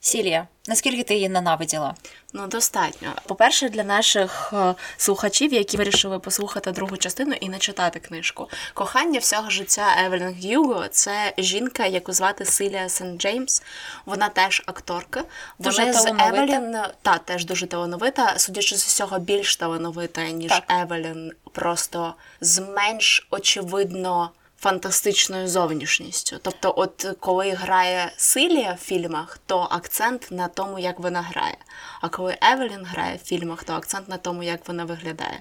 [0.00, 1.94] Сілія, наскільки ти її ненавиділа?
[2.32, 3.12] Ну, достатньо.
[3.26, 8.48] По-перше, для наших е, слухачів, які вирішили послухати другу частину і не читати книжку.
[8.74, 13.62] Кохання всього життя Евелін Гюго це жінка, яку звати Силія Сент Джеймс.
[14.06, 15.24] Вона теж акторка.
[15.58, 16.06] Дуже Вони з.
[16.06, 18.38] Евелін та теж дуже талановита.
[18.38, 20.64] Судячи з усього, більш талановита, ніж Так.
[20.68, 24.30] Евелін, просто з менш очевидно.
[24.66, 26.36] Фантастичною зовнішністю.
[26.42, 31.56] Тобто, от коли грає Силія в фільмах, то акцент на тому, як вона грає.
[32.00, 35.40] А коли Евелін грає в фільмах, то акцент на тому, як вона виглядає.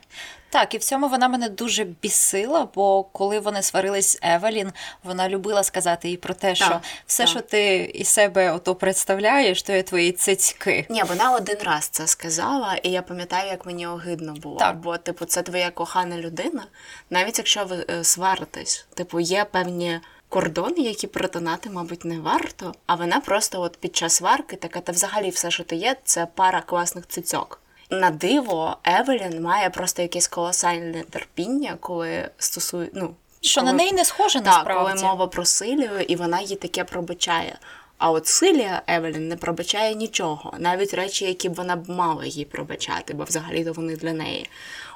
[0.50, 4.72] Так, і в цьому вона мене дуже бісила, бо коли вони сварились з Евелін,
[5.04, 7.30] вона любила сказати їй про те, що все, так.
[7.30, 10.86] що ти із себе ото представляєш, то є твої цицьки.
[10.90, 14.60] Ні, вона один раз це сказала, і я пам'ятаю, як мені огидно було.
[14.60, 14.78] Так.
[14.78, 16.64] Бо, типу, це твоя кохана людина.
[17.10, 20.00] Навіть якщо ви е, сваритесь, типу, є певні
[20.40, 22.74] кордони, які перетинати, мабуть, не варто.
[22.86, 26.28] А вона просто от під час сварки така, та взагалі все, що ти є, це
[26.36, 27.62] пара класних цицьок.
[27.90, 33.92] На диво, Евелін має просто якесь колосальне терпіння, коли стосує, ну, Що коли- на неї
[33.92, 34.94] не схоже так, насправді.
[35.02, 37.58] коли мова про Силію, і вона їй таке пробачає.
[37.98, 42.46] А от Силія Евелін не пробачає нічого, навіть речі, які б вона б мала їй
[42.46, 44.50] пробачати, бо взагалі-то вони для неї.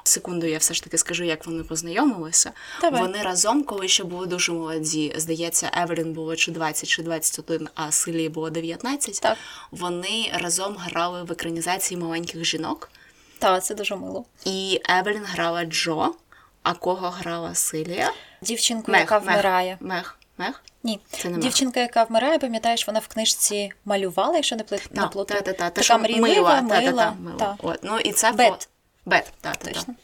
[0.04, 2.52] Секунду, я все ж таки скажу, як вони познайомилися.
[2.80, 3.00] Давай.
[3.00, 5.14] Вони разом, коли ще були дуже молоді.
[5.16, 9.20] Здається, Евелін було чи 20, чи 21, а Силії було 19.
[9.20, 9.38] Так.
[9.70, 12.90] Вони разом грали в екранізації маленьких жінок.
[13.38, 14.24] Так, це дуже мило.
[14.44, 16.14] І Евелін грала Джо,
[16.62, 18.12] а кого грала Силія?
[18.42, 19.76] Дівчинку, яка вмирає.
[19.80, 20.62] Мех, Мех?
[20.82, 21.42] Ні, Це не Мех.
[21.42, 24.88] дівчинка, яка вмирає, пам'ятаєш, вона в книжці малювала, якщо не плит-
[25.24, 26.80] та, та, Така мрійлива, мила, мила.
[26.80, 27.36] та, та, та, мила.
[27.38, 27.56] та.
[27.62, 28.68] От, ну, і це Бет.
[29.10, 29.72] Бет, так, та, та.
[29.72, 29.94] Точно.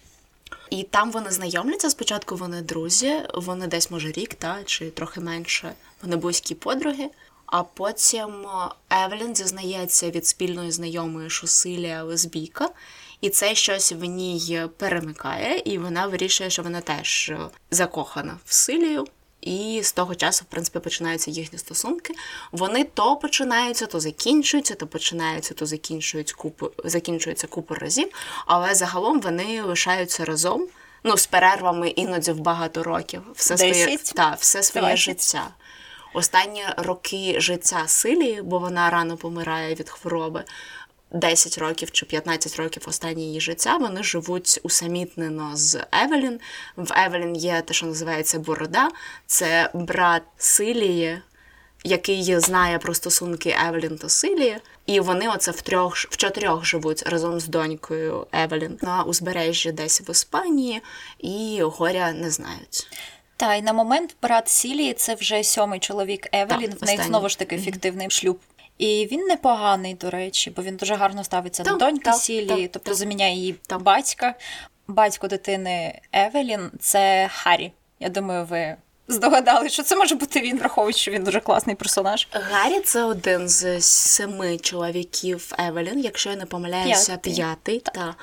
[0.70, 1.90] І там вони знайомляться.
[1.90, 7.10] Спочатку вони друзі, вони десь, може, рік, та, чи трохи менше, вони близькі подруги.
[7.46, 8.70] А потім е,
[9.04, 12.68] Евелін дізнається від спільної знайомої, що Силія лесбійка,
[13.20, 17.38] і це щось в ній перемикає, і вона вирішує, що вона теж е,
[17.70, 19.06] закохана в Силію.
[19.46, 22.14] І з того часу, в принципі, починаються їхні стосунки.
[22.52, 28.08] Вони то починаються, то закінчуються, то починаються, то закінчують купу, закінчуються купу разів,
[28.46, 30.66] але загалом вони лишаються разом.
[31.04, 33.22] Ну, з перервами іноді в багато років.
[33.34, 35.04] Все своє, та, все своє Двадцять?
[35.04, 35.48] життя.
[36.14, 40.44] Останні роки життя Силії, бо вона рано помирає від хвороби.
[41.10, 46.40] 10 років чи 15 років останнє її життя вони живуть усамітнено з Евелін.
[46.76, 48.88] В Евелін є те, що називається Борода.
[49.26, 51.22] Це брат Силії,
[51.84, 54.58] який знає про стосунки Евелін та Силії.
[54.86, 60.00] І вони оце в трьох в чотирьох живуть разом з донькою Евелін на узбережжі десь
[60.00, 60.82] в Іспанії,
[61.18, 62.86] і горя не знають.
[63.36, 66.70] Та й на момент брат Сілії це вже сьомий чоловік Евелін.
[66.70, 67.02] Так, в останній.
[67.02, 68.38] знову ж таки фіктивний шлюб.
[68.78, 72.46] І він непоганий, до речі, бо він дуже гарно ставиться там, до доньки так, сілі,
[72.46, 72.94] так, тобто так.
[72.94, 74.34] заміняє її батька.
[74.88, 77.72] Батько дитини Евелін це Харрі.
[78.00, 78.76] Я думаю, ви
[79.08, 82.28] здогадали, що це може бути він, враховуючи, що він дуже класний персонаж.
[82.30, 87.34] Гаррі це один з семи чоловіків Евелін, якщо я не помиляюся, П'ятий.
[87.34, 87.80] п'ятий.
[87.80, 88.14] Та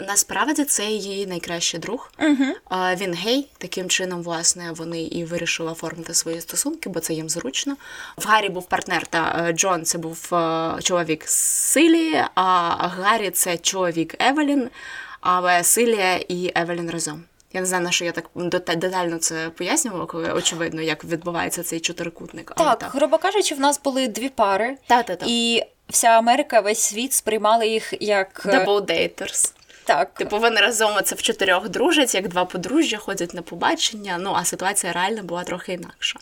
[0.00, 2.12] насправді це її найкращий друг.
[2.18, 2.44] Угу.
[2.96, 3.48] Він гей.
[3.58, 7.76] Таким чином, власне, вони і вирішили оформити свої стосунки, бо це їм зручно.
[8.16, 13.58] В Гаррі був партнер та е, Джон це був е, чоловік Силії, а Гаррі це
[13.58, 14.70] чоловік Евелін,
[15.20, 17.24] але Силія і Евелін разом.
[17.52, 18.24] Я не знаю, на що я так
[18.76, 22.52] детально це пояснювала, коли очевидно, як відбувається цей чотирикутник.
[22.56, 25.26] Але Так, грубо кажучи, в нас були дві пари, Та-та-та.
[25.28, 29.52] і вся Америка, весь світ сприймали їх як е, Double daters.
[29.84, 30.14] Так.
[30.14, 34.18] Типу вони разом це в чотирьох дружать, як два подружжя ходять на побачення.
[34.20, 36.18] Ну а ситуація реально була трохи інакша.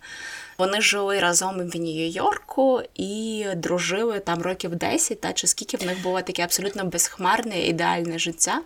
[0.59, 6.03] Вони жили разом в Нью-Йорку і дружили там років 10, та чи скільки в них
[6.03, 8.63] було таке абсолютно безхмарне ідеальне життя.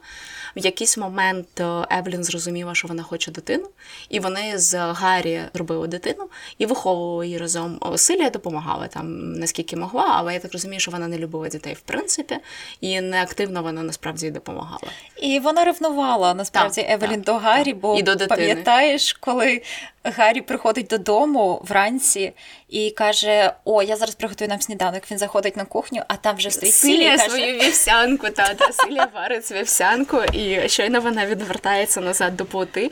[0.56, 3.68] В якийсь момент е, Евелін зрозуміла, що вона хоче дитину,
[4.08, 7.80] і вони з Гаррі робили дитину і виховували її разом.
[7.96, 11.80] Силія допомагала там наскільки могла, але я так розумію, що вона не любила дітей в
[11.80, 12.38] принципі,
[12.80, 14.92] і не активно вона насправді допомагала.
[15.16, 17.80] І вона ревнувала насправді так, Евелін так, до Гаррі, так.
[17.80, 19.62] бо і до пам'ятаєш, коли
[20.04, 22.32] Гаррі приходить додому вранці
[22.68, 25.10] і каже: О, я зараз приготую нам сніданок.
[25.10, 28.30] Він заходить на кухню, а там вже стоїть Силія свою вівсянку.
[28.30, 32.90] Та, та Силія варить вівсянку, і щойно вона відвертається назад до плоти.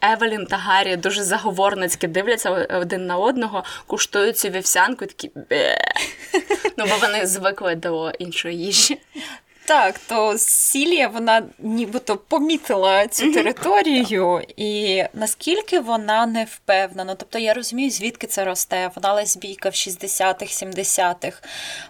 [0.00, 5.78] Евелін та Гаррі дуже заговорницьки дивляться один на одного, куштують цю вівсянку такі бе.
[6.78, 8.98] Ну, бо вони звикли до іншої їжі.
[9.66, 17.14] Так, то Сілія вона нібито помітила цю територію, і наскільки вона не впевнена.
[17.14, 18.90] Тобто я розумію, звідки це росте.
[18.96, 21.42] Вона лесбійка в 60-х, 70-х,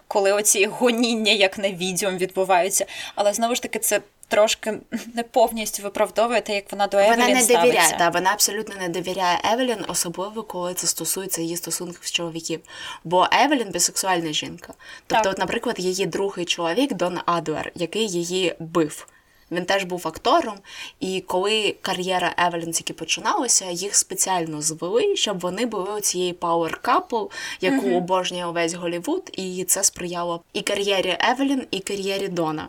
[0.09, 2.87] коли оці гоніння, як на відьом, відбуваються.
[3.15, 4.79] Але знову ж таки, це трошки
[5.15, 7.67] не повністю виправдовує те, як вона до Евелін Вона не ставиться.
[7.67, 12.61] довіряє, та, вона абсолютно не довіряє Евелін, особливо коли це стосується її стосунків з чоловіків.
[13.05, 14.75] Бо Евелін бісексуальна жінка.
[15.07, 19.07] Тобто, от, наприклад, її другий чоловік Дон Адлер, який її бив.
[19.51, 20.55] Він теж був актором,
[21.01, 27.31] і коли кар'єра Евелін тільки починалася, їх спеціально звели, щоб вони були цієї power couple,
[27.61, 27.97] яку mm-hmm.
[27.97, 32.69] обожнює увесь Голівуд, і це сприяло і кар'єрі Евелін, і кар'єрі Дона.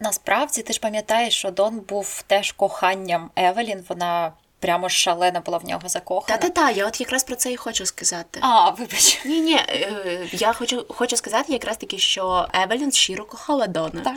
[0.00, 3.84] Насправді ти ж пам'ятаєш, що Дон був теж коханням Евелін.
[3.88, 6.38] Вона прямо шалена була в нього закохана.
[6.38, 8.40] Та-та-та, я от якраз про це і хочу сказати.
[8.42, 9.20] А, вибач.
[9.24, 14.00] Ні, ні, е, я хочу хочу сказати якраз таки, що Евелін щиро кохала Дона.
[14.04, 14.16] Так.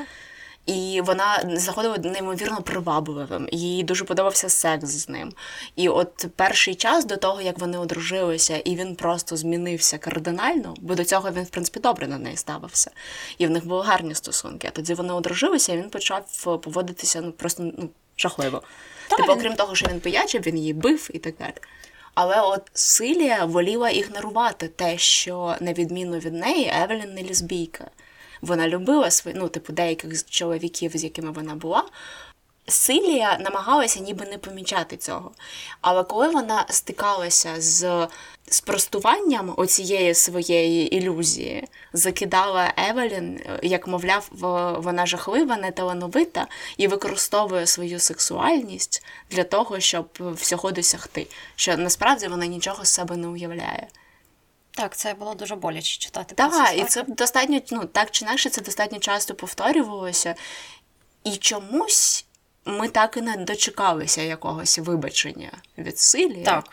[0.65, 3.49] І вона заходила неймовірно привабливим.
[3.52, 5.34] Їй дуже подобався секс з ним.
[5.76, 10.95] І от перший час до того, як вони одружилися, і він просто змінився кардинально, бо
[10.95, 12.91] до цього він, в принципі, добре на неї ставився.
[13.38, 14.67] І в них були гарні стосунки.
[14.67, 18.63] А тоді вони одружилися, і він почав поводитися ну просто ну, жахливо.
[19.10, 21.54] Типу, окрім того, що він пиячив, він її бив і так далі.
[22.13, 27.89] Але от Силія воліла ігнорувати те, що на відміну від неї Евелін не лесбійка
[28.43, 31.84] вона любила свої, ну, типу, деяких чоловіків, з якими вона була.
[32.67, 35.32] Силія намагалася ніби не помічати цього.
[35.82, 38.08] Але коли вона стикалася з
[38.47, 44.29] спростуванням оцієї своєї ілюзії, закидала Евелін, як мовляв,
[44.84, 51.27] вона жахлива, неталановита і використовує свою сексуальність для того, щоб всього досягти.
[51.56, 53.88] Що насправді вона нічого з себе не уявляє.
[54.76, 56.36] Так, це було дуже боляче читати.
[56.36, 60.36] Так, і це достатньо, ну так чи інакше, це достатньо часто повторювалося.
[61.24, 62.26] І чомусь
[62.66, 66.44] ми так і не дочекалися якогось вибачення від силі.
[66.44, 66.66] Так.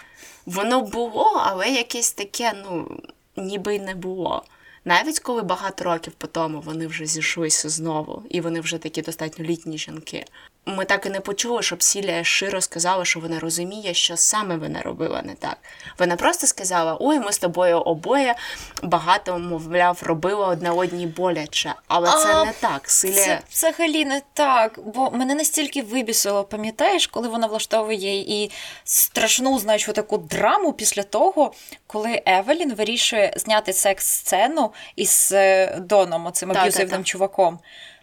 [0.47, 3.01] Воно було, але якесь таке, ну,
[3.37, 4.45] ніби й не було.
[4.85, 9.45] Навіть коли багато років по тому вони вже зійшлися знову, і вони вже такі достатньо
[9.45, 10.25] літні жінки.
[10.67, 14.83] Ми так і не почули, щоб Сілія широ сказала, що вона розуміє, що саме вона
[14.83, 15.57] робила не так.
[15.99, 18.35] Вона просто сказала: Ой, ми з тобою обоє
[18.83, 21.75] багато, мовляв, робили одне одній боляче.
[21.89, 22.91] Але а, це не так.
[22.91, 23.25] Силія...
[23.25, 24.79] Це взагалі не так.
[24.85, 28.51] Бо мене настільки вибісило, пам'ятаєш, коли вона влаштовує і
[28.85, 31.53] страшну, знаєш, таку драму після того,
[31.87, 37.59] коли Евелін вирішує зняти секс-сцену із е, Доном, оцим аб'юзивним чуваком.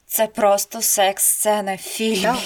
[0.07, 2.21] Це просто секс-сцена в фільмі.
[2.21, 2.37] Так.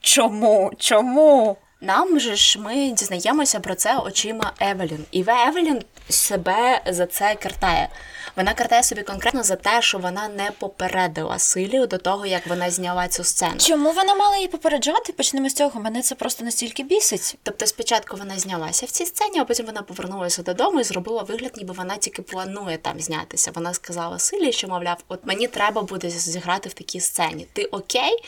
[0.00, 0.72] Чому?
[0.78, 1.56] Чому?
[1.80, 5.04] Нам же ж ми дізнаємося про це очима Евелін.
[5.10, 7.88] І Евелін себе за це картає.
[8.36, 12.70] Вона картає собі конкретно за те, що вона не попередила Силію до того, як вона
[12.70, 13.58] зняла цю сцену.
[13.58, 15.12] Чому вона мала її попереджати?
[15.12, 15.80] Почнемо з цього.
[15.80, 17.36] Мене це просто настільки бісить.
[17.42, 21.52] Тобто, спочатку вона знялася в цій сцені, а потім вона повернулася додому і зробила вигляд,
[21.56, 23.50] ніби вона тільки планує там знятися.
[23.54, 27.46] Вона сказала Силі, що мовляв, от мені треба буде зіграти в такій сцені.
[27.52, 28.18] Ти окей?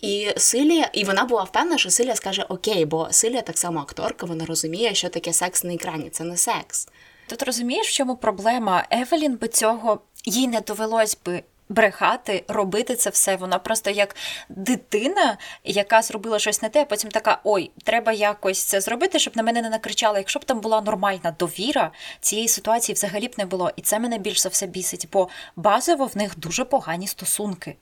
[0.00, 4.26] І Силія, і вона була впевнена, що Силія скаже Окей, бо Силія так само акторка,
[4.26, 6.10] вона розуміє, що таке секс на екрані.
[6.10, 6.88] Це не секс.
[7.32, 8.84] Тут розумієш, в чому проблема?
[8.90, 11.42] Евелін би цього їй не довелось би.
[11.68, 13.36] Брехати, робити це все.
[13.36, 14.16] Вона просто як
[14.48, 19.36] дитина, яка зробила щось не те, а потім така: ой, треба якось це зробити, щоб
[19.36, 20.18] на мене не накричали.
[20.18, 21.90] Якщо б там була нормальна довіра,
[22.20, 23.70] цієї ситуації взагалі б не було.
[23.76, 27.76] І це мене більш за все бісить, бо базово в них дуже погані стосунки,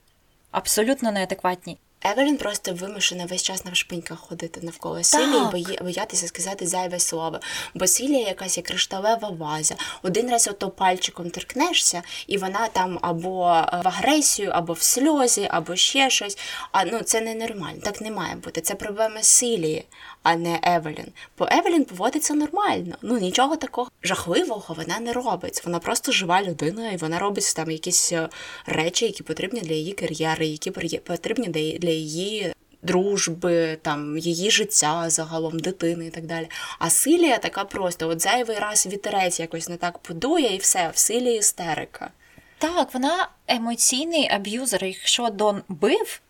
[0.51, 1.77] абсолютно неадекватні.
[2.03, 7.39] Евелін просто вимушена весь час на шпиньках ходити навколо Сілії, бої, боятися сказати зайве слово.
[7.73, 9.75] Бо Сілія якась як кришталева ваза.
[10.03, 13.39] Один раз ото пальчиком торкнешся, і вона там або
[13.83, 16.37] в агресію, або в сльозі, або ще щось.
[16.71, 17.81] А ну це ненормально.
[17.83, 18.61] Так не має бути.
[18.61, 19.85] Це проблема Сілії,
[20.23, 21.07] а не Евелін.
[21.37, 22.95] Бо Евелін поводиться нормально.
[23.01, 25.61] Ну нічого такого жахливого вона не робить.
[25.65, 28.29] Вона просто жива людина, і вона робить там якісь е,
[28.65, 32.53] речі, які потрібні для її кар'єри, які потрібні для її.
[32.83, 36.47] Дружби, там її життя загалом дитини і так далі.
[36.79, 40.97] А Силія така просто от зайвий раз вітерець якось не так подує, і все, в
[40.97, 42.09] силі істерика.
[42.57, 44.85] Так, вона емоційний аб'юзер.
[44.85, 46.21] Якщо Дон бив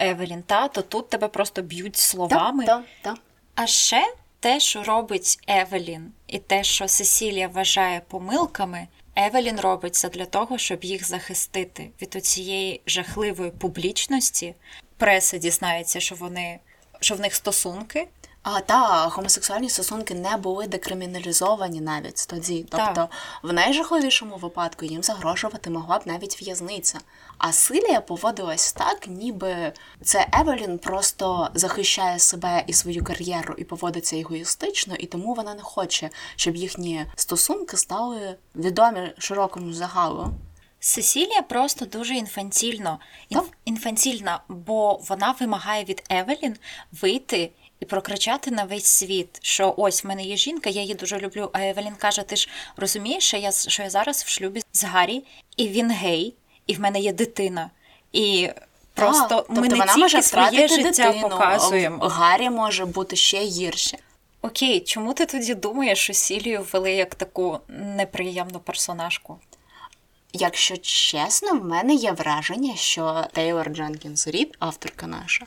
[0.00, 2.66] Евелін, та, то тут тебе просто б'ють словами.
[2.66, 3.22] Так, так, так.
[3.54, 8.86] А ще те, що робить Евелін, і те, що Сесілія вважає помилками,
[9.16, 14.54] Евелін робиться для того, щоб їх захистити від цієї жахливої публічності.
[14.96, 16.58] Преса дізнається, що вони
[17.00, 18.08] що в них стосунки.
[18.42, 22.66] А та гомосексуальні стосунки не були декриміналізовані навіть тоді.
[22.70, 23.10] Тобто, так.
[23.42, 26.98] в найжахливішому випадку їм загрожувати могла б навіть в'язниця.
[27.38, 29.72] А Силія поводилась так, ніби
[30.04, 35.62] це Евелін просто захищає себе і свою кар'єру і поводиться егоїстично, і тому вона не
[35.62, 40.34] хоче, щоб їхні стосунки стали відомі широкому загалу.
[40.82, 43.48] Сесілія просто дуже інфантільно, інф...
[43.64, 46.56] інфантільна, бо вона вимагає від Евелін
[46.92, 47.50] вийти
[47.80, 51.50] і прокричати на весь світ, що ось в мене є жінка, я її дуже люблю.
[51.52, 55.24] А Евелін каже: Ти ж розумієш, що я що я зараз в шлюбі з Гаррі,
[55.56, 56.34] і він гей,
[56.66, 57.70] і в мене є дитина.
[58.12, 58.50] І
[58.94, 61.98] просто а, ми тобто не вона може своє життя дитину, показуємо.
[62.08, 63.98] Гаррі може бути ще гірше.
[64.42, 69.38] Окей, чому ти тоді думаєш, що Сілію ввели як таку неприємну персонажку?
[70.32, 75.46] Якщо чесно, в мене є враження, що Тейлор Дженкінс Рід, авторка наша,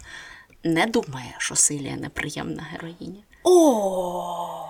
[0.63, 3.23] не думає, що Силія неприємна героїня.
[3.43, 4.63] О!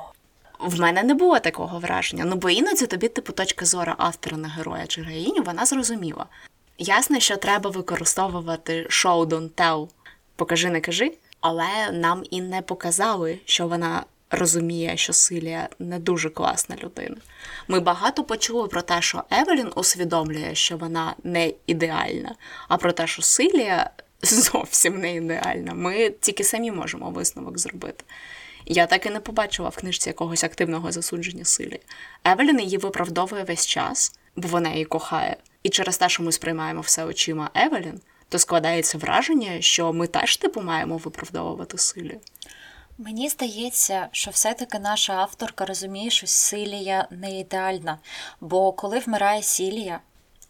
[0.60, 2.26] В мене не було такого враження.
[2.26, 6.26] Ну бо іноді тобі, типу, точка зору автора на героя чи героїню, вона зрозуміла.
[6.78, 9.88] Ясно, що треба використовувати show don't tell,
[10.36, 16.30] покажи, не кажи, але нам і не показали, що вона розуміє, що Силія не дуже
[16.30, 17.16] класна людина.
[17.68, 22.36] Ми багато почули про те, що Евелін усвідомлює, що вона не ідеальна,
[22.68, 23.89] а про те, що Силія
[24.32, 25.74] зовсім не ідеальна.
[25.74, 28.03] Ми тільки самі можемо висновок зробити.
[28.65, 31.80] Я так і не побачила в книжці якогось активного засудження силі.
[32.24, 35.38] Евелін її виправдовує весь час, бо вона її кохає.
[35.63, 40.38] І через те, що ми сприймаємо все очима Евелін, то складається враження, що ми теж
[40.38, 42.19] типу маємо виправдовувати силі.
[42.97, 47.99] Мені здається, що все-таки наша авторка розуміє, що Силія не ідеальна.
[48.41, 49.99] Бо коли вмирає Сілія,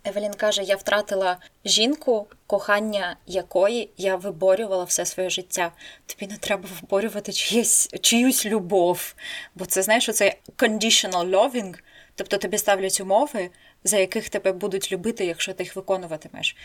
[0.06, 5.72] Евелін каже: я втратила жінку, кохання якої я виборювала все своє життя.
[6.06, 9.16] Тобі не треба виборювати чиюсь, чиюсь любов.
[9.56, 11.76] Бо це знаєш, це conditional loving,
[12.16, 13.50] тобто тобі ставлять умови,
[13.84, 16.56] за яких тебе будуть любити, якщо ти їх виконуватимеш.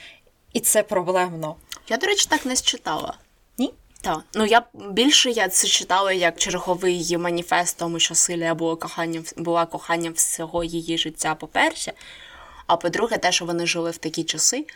[0.53, 1.57] І це проблемно.
[1.89, 3.19] Я, до речі, так не считала.
[3.59, 3.75] Ні?
[4.01, 4.25] Так.
[4.35, 9.67] Ну я більше я це читала як черговий маніфест, тому що Силія була коханням була
[9.67, 11.93] коханням всього її життя, по-перше.
[12.69, 14.67] А по-друге, те, що вони жили в такі часи,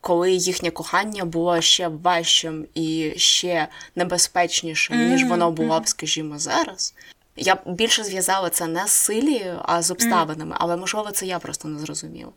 [0.00, 6.94] коли їхнє кохання було ще важчим і ще небезпечнішим, ніж воно було б, скажімо, зараз.
[7.36, 11.68] Я більше зв'язала це не з силією, а з обставинами, але можливо це я просто
[11.68, 12.30] не зрозуміла.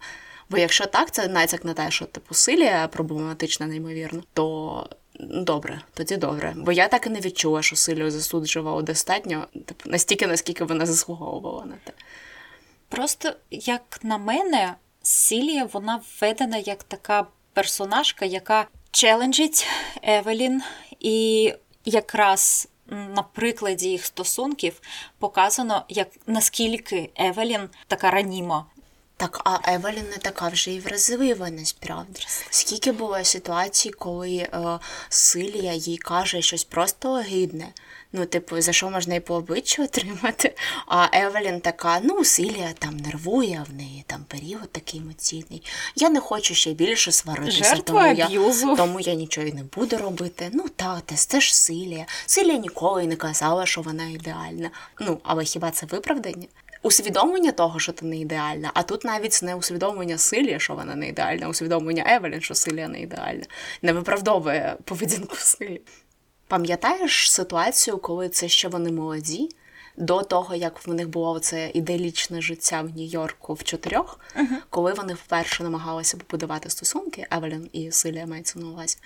[0.50, 4.90] Бо якщо так, це натяк на те, що типу силія проблематична, неймовірно, то
[5.20, 6.54] добре, тоді добре.
[6.58, 11.66] Бо я так і не відчула, що силію засуджувала достатньо, типу, настільки, наскільки вона заслуговувала
[11.66, 11.94] на те.
[12.90, 14.76] Просто як на мене,
[15.10, 19.68] Сілія вона введена як така персонажка, яка челенджить
[20.04, 20.62] Евелін,
[21.00, 21.54] і
[21.86, 24.82] якраз на прикладі їх стосунків
[25.20, 28.66] показано, як наскільки Евелін така раніма.
[29.18, 32.26] Так, а Евелін не така вже і вразлива, насправді.
[32.50, 37.74] Скільки було ситуацій, коли е, Силія їй каже щось просто огидне,
[38.14, 40.56] Ну, типу, за що можна і по обличчю отримати?
[40.88, 45.64] А Евелін така, ну, Силія там нервує, в неї там період такий емоційний.
[45.96, 48.28] Я не хочу ще більше сваритися, Жертва тому я
[48.76, 50.50] тому я нічого і не буду робити.
[50.54, 52.06] Ну, та, це ж Силія.
[52.26, 54.72] Силія ніколи не казала, що вона ідеальна.
[55.00, 56.48] Ну, але хіба це виправдання?
[56.88, 61.08] Усвідомлення того, що ти не ідеальна, а тут навіть не усвідомлення Силія, що вона не
[61.08, 63.44] ідеальна, усвідомлення Евелін, що Силія не ідеальна,
[63.82, 65.82] не виправдовує поведінку Силі.
[66.48, 69.50] Пам'ятаєш ситуацію, коли це ще вони молоді?
[69.98, 74.46] До того, як в них було це іделічне життя в Нью-Йорку в чотирьох, uh-huh.
[74.70, 78.98] коли вони вперше намагалися побудувати стосунки, Евелін і Силія мається на увазі.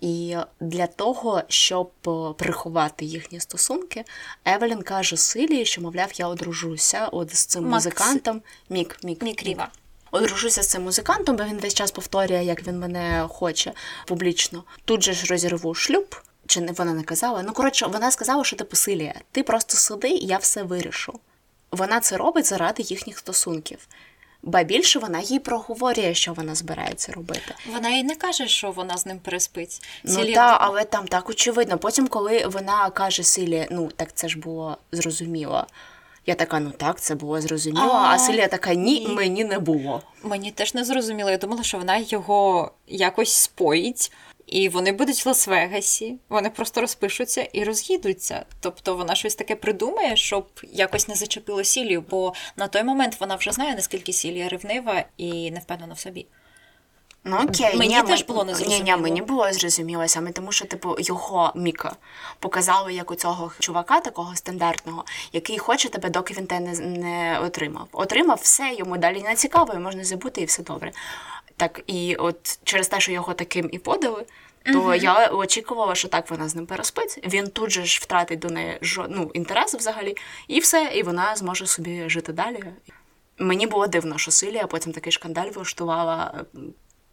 [0.00, 1.90] І для того, щоб
[2.36, 4.04] приховати їхні стосунки,
[4.44, 7.84] Евелін каже Силії, що, мовляв, я одружуся от з цим Макс...
[7.84, 9.68] музикантом Мік Мік, Мік Ріва.
[10.10, 13.72] Одружуся з цим музикантом, бо він весь час повторює, як він мене хоче
[14.06, 14.64] публічно.
[14.84, 16.16] Тут же ж розірву шлюб.
[16.46, 17.42] Чи не вона не казала?
[17.42, 21.20] Ну, коротше, вона сказала, що типу Силія, ти просто сиди, і я все вирішу.
[21.70, 23.78] Вона це робить заради їхніх стосунків.
[24.42, 27.54] Ба більше вона їй проговорює, що вона збирається робити.
[27.72, 29.82] Вона їй не каже, що вона з ним переспить.
[30.04, 31.78] Ну так, але там так очевидно.
[31.78, 35.66] Потім, коли вона каже Силі, ну так це ж було зрозуміло.
[36.26, 37.90] Я така, ну так, це було зрозуміло.
[37.92, 40.02] А, а Силія така, ні, ні, мені не було.
[40.22, 41.30] Мені теж не зрозуміло.
[41.30, 44.12] Я думала, що вона його якось споїть.
[44.46, 48.44] І вони будуть в Лас-Вегасі, вони просто розпишуться і роз'їдуться.
[48.60, 53.36] Тобто вона щось таке придумає, щоб якось не зачепило Сілію, бо на той момент вона
[53.36, 56.26] вже знає, наскільки Сілія ревнива і не впевнена в собі.
[57.28, 58.84] Ну окей, мені ні, теж було незрозуміло.
[58.84, 61.96] Ні, ні, мені було зрозуміло саме тому, що типу його Міка
[62.38, 67.40] показали як у цього чувака, такого стандартного, який хоче тебе, доки він тебе не, не
[67.40, 67.88] отримав.
[67.92, 70.92] Отримав все, йому далі не цікаво, і можна забути, і все добре.
[71.56, 74.26] Так, і от через те, що його таким і подали,
[74.64, 75.02] то uh-huh.
[75.02, 77.20] я очікувала, що так вона з ним переспить.
[77.24, 78.78] Він тут же ж втратить до неї
[79.08, 80.16] ну, інтерес взагалі,
[80.48, 82.64] і все, і вона зможе собі жити далі.
[83.38, 86.44] Мені було дивно, що Силія потім такий шкандаль влаштувала.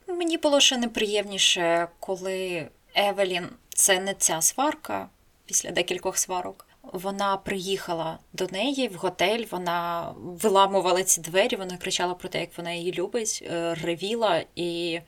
[0.08, 5.10] Мені було ще неприємніше, коли Евелін, це не ця сварка
[5.46, 6.66] після декількох сварок.
[6.84, 12.58] Вона приїхала до неї в готель, вона виламувала ці двері, вона кричала про те, як
[12.58, 15.00] вона її любить, е, ревіла, і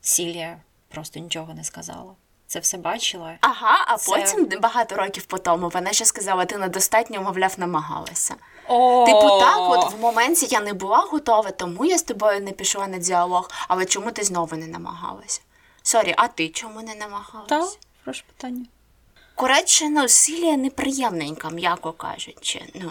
[0.00, 2.14] Сілія просто нічого не сказала.
[2.46, 3.34] Це все бачила.
[3.40, 4.10] Ага, а це...
[4.12, 8.34] потім багато років по тому вона ще сказала: ти недостатньо, мовляв, намагалася.
[8.68, 9.06] О!
[9.06, 12.86] Типу, так, от в моменті я не була готова, тому я з тобою не пішла
[12.86, 15.40] на діалог, але чому ти знову не намагалася?
[15.82, 17.48] Sorry, а ти чому не намагалася?
[17.48, 17.68] Так,
[18.04, 18.64] прошу питання.
[19.38, 22.62] Коротше, ну, Сілія неприємненька, м'яко кажучи.
[22.74, 22.90] Ну,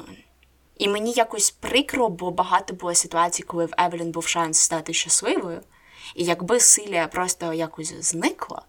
[0.77, 5.61] І мені якось прикро, бо багато було ситуацій, коли в Евелін був шанс стати щасливою.
[6.15, 8.61] І якби Сілія просто якось зникла,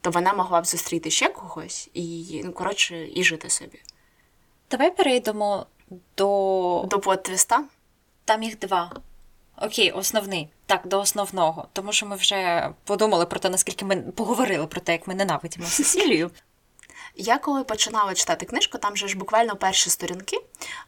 [0.00, 3.80] то вона могла б зустріти ще когось і, ну, коротше, і жити собі.
[4.70, 5.66] Давай перейдемо
[6.16, 6.84] до.
[6.90, 7.60] До плот-твіста?
[8.24, 8.92] Там їх два.
[9.62, 10.48] Окей, основний.
[10.66, 11.68] Так, до основного.
[11.72, 15.66] Тому що ми вже подумали про те, наскільки ми поговорили про те, як ми ненавидимо
[15.66, 16.30] Сесілію.
[17.16, 20.36] Я коли починала читати книжку, там же ж буквально перші сторінки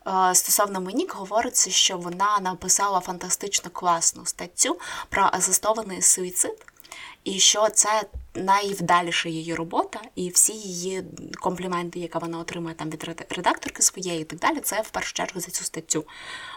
[0.07, 6.67] е, стосовно Монік говориться, що вона написала фантастично класну статтю про асистований суїцид,
[7.27, 8.03] і що це
[8.35, 11.03] найвдаліша її робота, і всі її
[11.41, 15.41] компліменти, які вона отримує там від редакторки своєї, і так далі, це в першу чергу
[15.41, 16.05] за цю статтю.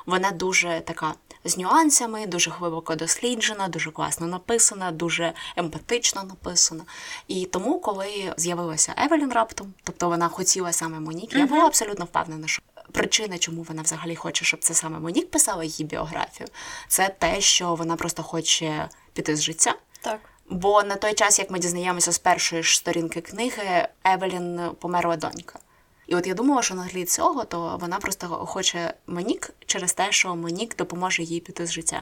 [0.05, 1.13] Вона дуже така
[1.43, 6.83] з нюансами, дуже глибоко досліджена, дуже класно написана, дуже емпатично написана.
[7.27, 12.47] І тому, коли з'явилася Евелін раптом, тобто вона хотіла саме Монік, я була абсолютно впевнена,
[12.47, 12.61] що.
[12.91, 16.49] Причина, чому вона взагалі хоче, щоб це саме Монік писала її біографію,
[16.87, 19.75] це те, що вона просто хоче піти з життя.
[20.01, 20.19] Так.
[20.49, 25.59] Бо на той час, як ми дізнаємося з першої ж сторінки книги, Евелін померла донька.
[26.07, 30.11] І от я думала, що на тлі цього, то вона просто хоче Монік, через те,
[30.11, 32.01] що Монік допоможе їй піти з життя.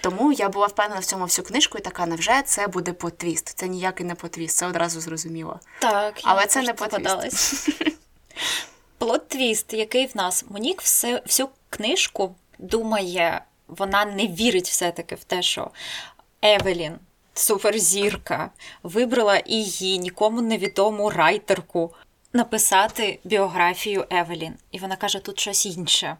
[0.00, 3.58] Тому я була впевнена в цьому всю книжку, і така невже це буде plot twist.
[3.58, 5.60] Це ніякий не plot twist, це одразу зрозуміло.
[5.78, 7.68] Так, але це не plot twist.
[8.98, 15.24] Plot twist, який в нас Монік всю, всю книжку думає, вона не вірить все-таки в
[15.24, 15.70] те, що
[16.42, 16.98] Евелін
[17.34, 18.50] суперзірка,
[18.82, 21.94] вибрала її нікому невідому райтерку
[22.32, 24.54] написати біографію Евелін.
[24.70, 26.16] І вона каже, тут щось інше.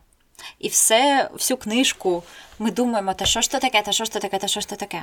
[0.58, 2.22] І все, всю книжку
[2.58, 4.68] ми думаємо, та що ж то таке, та що ж то таке, та що ж
[4.68, 5.02] то таке.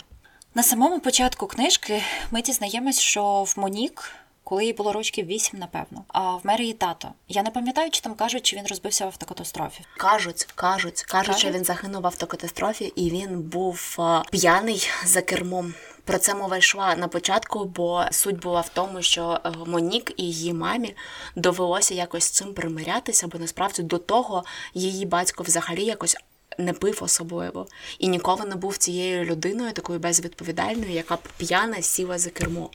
[0.56, 4.12] На самому початку книжки ми дізнаємось, що в Монік,
[4.44, 7.10] коли їй було років вісім, напевно, а в мері її тато.
[7.28, 9.84] Я не пам'ятаю, чи там кажуть, чи він розбився в автокатастрофі.
[9.98, 13.98] Кажуть, кажуть, кажуть, що він загинув в автокатастрофі, і він був
[14.32, 15.74] п'яний за кермом.
[16.06, 20.24] Про це мова йшла на початку, бо суть була в тому, що е, Монік і
[20.24, 20.96] її мамі
[21.36, 24.44] довелося якось з цим примирятися, бо насправді до того
[24.74, 26.18] її батько взагалі якось.
[26.58, 27.68] Не пив особливо
[28.00, 32.70] і ніколи не був цією людиною, такою безвідповідальною, яка б п'яна сіла за кермо.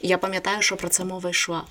[0.00, 1.64] Я пам'ятаю, що про це мова йшла.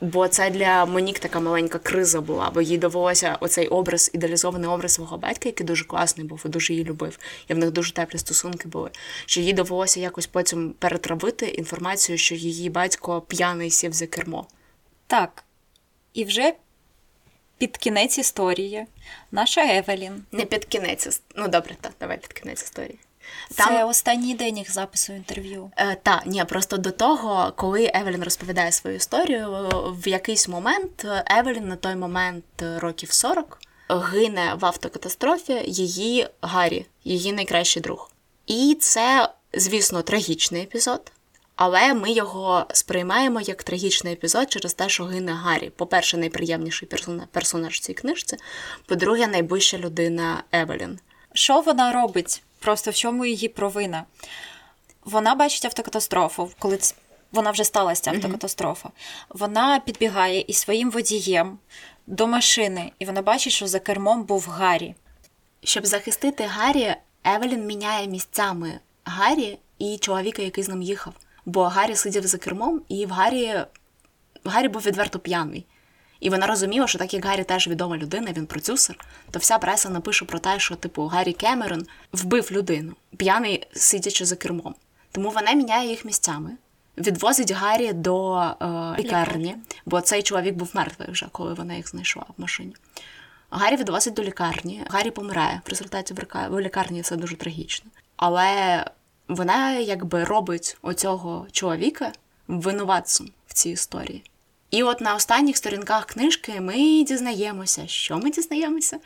[0.00, 4.92] Бо це для Монік така маленька криза була, бо їй довелося оцей образ, ідеалізований образ
[4.92, 7.18] свого батька, який дуже класний був і дуже її любив.
[7.48, 8.90] І в них дуже теплі стосунки були.
[9.26, 14.46] Що їй довелося якось потім перетравити інформацію, що її батько п'яний сів за кермо.
[15.06, 15.44] Так.
[16.14, 16.54] І вже
[17.58, 18.86] під кінець історії
[19.30, 20.24] наша Евелін.
[20.32, 21.22] Не під кінець.
[21.36, 22.98] Ну добре, так, давай під кінець історії.
[23.54, 23.68] Там...
[23.68, 25.70] Це останній день їх запису інтерв'ю.
[25.76, 29.68] Е, Так, ні, просто до того, коли Евелін розповідає свою історію,
[30.04, 32.44] в якийсь момент Евелін на той момент
[32.78, 33.58] років 40
[33.88, 38.10] гине в автокатастрофі її Гаррі, її найкращий друг.
[38.46, 41.12] І це, звісно, трагічний епізод.
[41.56, 45.70] Але ми його сприймаємо як трагічний епізод через те, що гине Гаррі.
[45.70, 46.88] По-перше, найприємніший
[47.32, 48.36] персонаж в цій книжці.
[48.86, 50.98] По-друге, найближча людина Евелін.
[51.32, 52.42] Що вона робить?
[52.58, 54.04] Просто в чому її провина?
[55.04, 56.78] Вона бачить автокатастрофу, коли
[57.32, 58.90] вона вже сталася автокатастрофа.
[59.28, 61.58] Вона підбігає із своїм водієм
[62.06, 64.94] до машини, і вона бачить, що за кермом був Гаррі.
[65.64, 66.94] Щоб захистити Гаррі,
[67.24, 71.14] Евелін міняє місцями Гаррі і чоловіка, який з ним їхав.
[71.46, 73.54] Бо Гаррі сидів за кермом, і в Гаррі
[74.44, 75.66] Гаррі був відверто п'яний.
[76.20, 78.98] І вона розуміла, що так як Гаррі теж відома людина, він продюсер,
[79.30, 84.36] то вся преса напише про те, що типу Гаррі Кемерон вбив людину, п'яний сидячи за
[84.36, 84.74] кермом.
[85.12, 86.50] Тому вона міняє їх місцями,
[86.98, 88.56] відвозить Гаррі до е,
[88.98, 89.56] лікарні,
[89.86, 92.74] бо цей чоловік був мертвий вже, коли вона їх знайшла в машині.
[93.50, 94.82] Гаррі відвозить до лікарні.
[94.88, 95.60] Гаррі помирає.
[95.66, 96.14] В результаті
[96.50, 97.90] в лікарні це дуже трагічно.
[98.16, 98.84] Але
[99.28, 102.12] вона якби робить оцього чоловіка
[102.48, 104.22] винуватцем в цій історії.
[104.70, 108.98] І от на останніх сторінках книжки ми дізнаємося, що ми дізнаємося.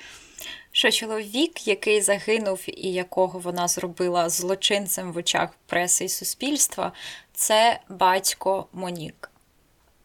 [0.73, 6.93] Що чоловік, який загинув і якого вона зробила злочинцем в очах преси і суспільства,
[7.33, 9.31] це батько Монік.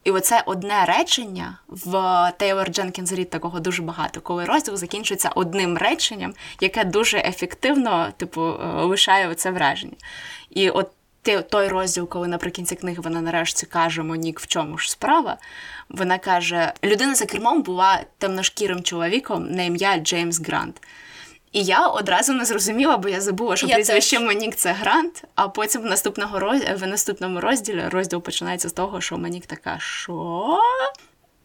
[0.06, 1.94] І оце одне речення в
[2.38, 8.42] Тейлор Дженкінс Рід такого дуже багато, коли розділ закінчується одним реченням, яке дуже ефективно, типу,
[8.42, 9.96] е, лишає це враження.
[10.50, 10.92] І от
[11.50, 15.38] той розділ, коли наприкінці книги вона нарешті каже Монік, в чому ж справа.
[15.90, 20.82] Вона каже: людина за кермом була темношкірим чоловіком на ім'я Джеймс Грант.
[21.52, 25.82] І я одразу не зрозуміла, бо я забула, що прізвище Монік це Грант, а потім
[25.82, 26.62] в наступного роз...
[26.82, 30.60] в наступному розділі розділ починається з того, що Монік така, що.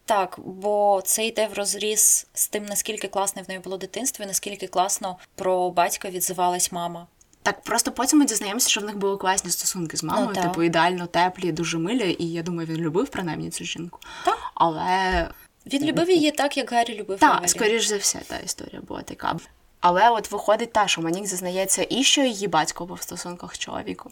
[0.05, 4.27] Так, бо це йде в розріз з тим, наскільки класне в неї було дитинство, і
[4.27, 7.07] наскільки класно про батька відзивалась мама.
[7.43, 10.63] Так, просто потім ми дізнаємося, що в них були класні стосунки з мамою, ну, типу
[10.63, 13.99] ідеально теплі, дуже милі, і я думаю, він любив принаймні цю жінку.
[14.25, 14.37] Так.
[14.53, 15.29] Але
[15.65, 17.19] він любив її так, як Гаррі любив.
[17.19, 19.35] Так, скоріш за все, та історія була така.
[19.79, 23.57] Але от виходить та, що Монік зізнається, і що її батько був в стосунках з
[23.57, 24.11] чоловіком,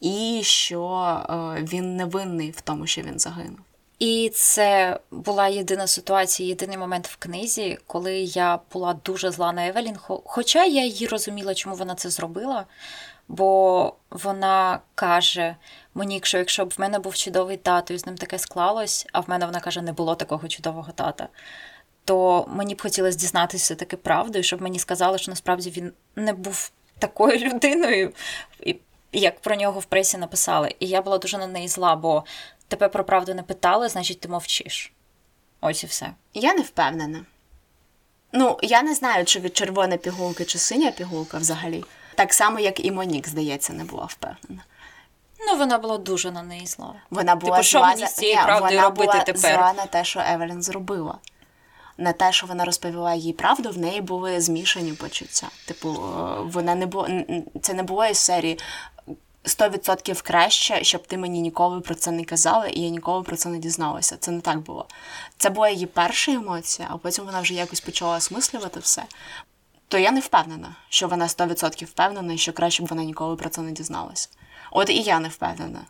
[0.00, 0.82] і що
[1.30, 3.58] е, він невинний в тому, що він загинув.
[4.00, 9.68] І це була єдина ситуація, єдиний момент в книзі, коли я була дуже зла на
[9.68, 9.96] Евелін.
[10.24, 12.66] Хоча я її розуміла, чому вона це зробила.
[13.28, 15.56] Бо вона каже
[15.94, 19.20] мені, що якщо б в мене був чудовий тато, і з ним таке склалось, а
[19.20, 21.28] в мене вона каже, не було такого чудового тата,
[22.04, 26.32] то мені б хотілося дізнатися таки правду, і щоб мені сказали, що насправді він не
[26.32, 28.12] був такою людиною,
[29.12, 30.74] як про нього в пресі написали.
[30.78, 32.24] І я була дуже на неї зла, бо
[32.70, 34.92] тебе про правду не питали, значить ти мовчиш.
[35.60, 36.10] Ось і все.
[36.34, 37.24] Я не впевнена.
[38.32, 41.84] Ну, я не знаю, чи від червоної пігулки, чи синя пігулка взагалі.
[42.14, 44.64] Так само, як і Монік, здається, не була впевнена.
[45.46, 46.94] Ну, вона була дуже на неї зла.
[47.10, 49.54] Вона була типу, що мені з цією правдою вона робити була тепер?
[49.54, 51.18] зла на те, що Евелін зробила.
[51.96, 55.48] На те, що вона розповіла їй правду, в неї були змішані почуття.
[55.66, 57.08] Типу, е, вона не було
[57.62, 58.58] це не було із серії
[59.44, 63.48] 100% краще, щоб ти мені ніколи про це не казала, і я ніколи про це
[63.48, 64.16] не дізналася.
[64.16, 64.86] Це не так було.
[65.38, 69.04] Це була її перша емоція, а потім вона вже якось почала осмислювати все.
[69.88, 73.48] То я не впевнена, що вона 100% впевнена, і що краще б вона ніколи про
[73.48, 74.28] це не дізналася.
[74.70, 75.80] От і я не впевнена,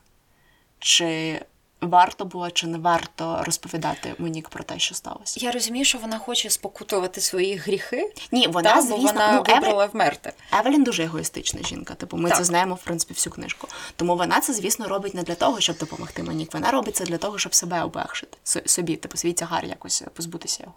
[0.78, 1.40] чи
[1.80, 5.40] варто було чи не варто розповідати Монік про те, що сталося.
[5.42, 8.12] Я розумію, що вона хоче спокутувати свої гріхи.
[8.32, 9.92] Ні, вона та, звісно, бо вона ну, вибрала Евель...
[9.92, 10.32] вмерти.
[10.58, 11.94] Евелін дуже егоїстична жінка.
[11.94, 12.38] Типу, ми так.
[12.38, 13.68] це знаємо в принципі всю книжку.
[13.96, 16.54] Тому вона це, звісно, робить не для того, щоб допомогти Монік.
[16.54, 20.74] Вона робить це для того, щоб себе облегшити собі, типу свій тягар якось позбутися його.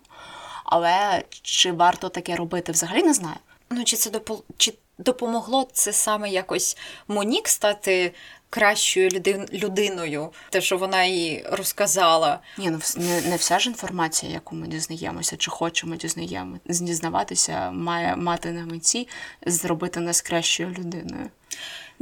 [0.65, 3.37] Але чи варто таке робити, взагалі не знаю.
[3.69, 4.43] Ну чи це допо...
[4.57, 6.77] чи допомогло це саме якось
[7.07, 8.13] Монік стати
[8.53, 9.09] кращою
[9.53, 12.39] людиною, те, що вона їй розказала.
[12.57, 18.15] Ні, ну не, не вся ж інформація, яку ми дізнаємося, чи хочемо дізнаємо, дізнаватися, має
[18.15, 19.07] мати на меті
[19.45, 21.29] зробити нас кращою людиною.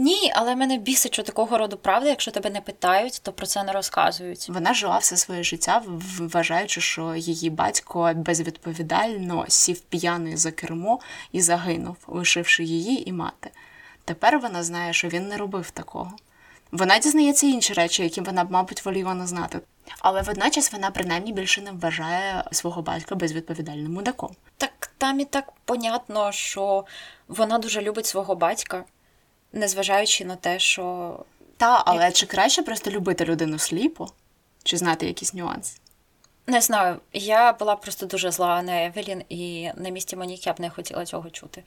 [0.02, 3.64] Ні, але мене бісить, що такого роду правда, якщо тебе не питають, то про це
[3.64, 4.50] не розказують.
[4.50, 5.84] Вона жила все своє життя,
[6.20, 11.00] вважаючи, що її батько безвідповідально сів п'яний за кермо
[11.32, 13.52] і загинув, лишивши її і мати.
[14.06, 16.12] Тепер вона знає, що він не робив такого.
[16.72, 19.60] Вона дізнається інші речі, які вона б, мабуть, воліла не знати.
[20.00, 24.36] Але водночас вона принаймні більше не вважає свого батька безвідповідальним мудаком.
[24.58, 26.86] Так там і так понятно, що
[27.28, 28.84] вона дуже любить свого батька,
[29.54, 31.16] незважаючи на те, що.
[31.58, 34.08] Та, але чи краще просто любити людину сліпо,
[34.64, 35.78] чи знати якісь нюанси?
[36.48, 40.60] Не знаю, я була просто дуже зла на Евелін, і на місці Монік я б
[40.60, 41.64] не хотіла цього чути.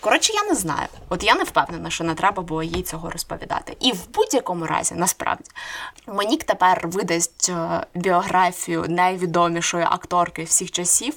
[0.00, 0.88] Коротше, я не знаю.
[1.08, 3.76] От я не впевнена, що не треба було їй цього розповідати.
[3.80, 5.50] І в будь-якому разі, насправді,
[6.06, 11.14] Монік тепер видасть е, біографію найвідомішої акторки всіх часів.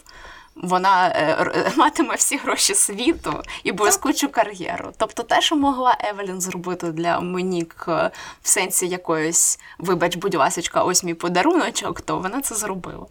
[0.63, 4.93] Вона е, матиме всі гроші світу і блискучу кар'єру.
[4.97, 10.83] Тобто, те, що могла Евелін зробити для Монік е, в сенсі якоїсь, вибач, будь ласочка,
[10.83, 13.05] ось мій подаруночок, то вона це зробила.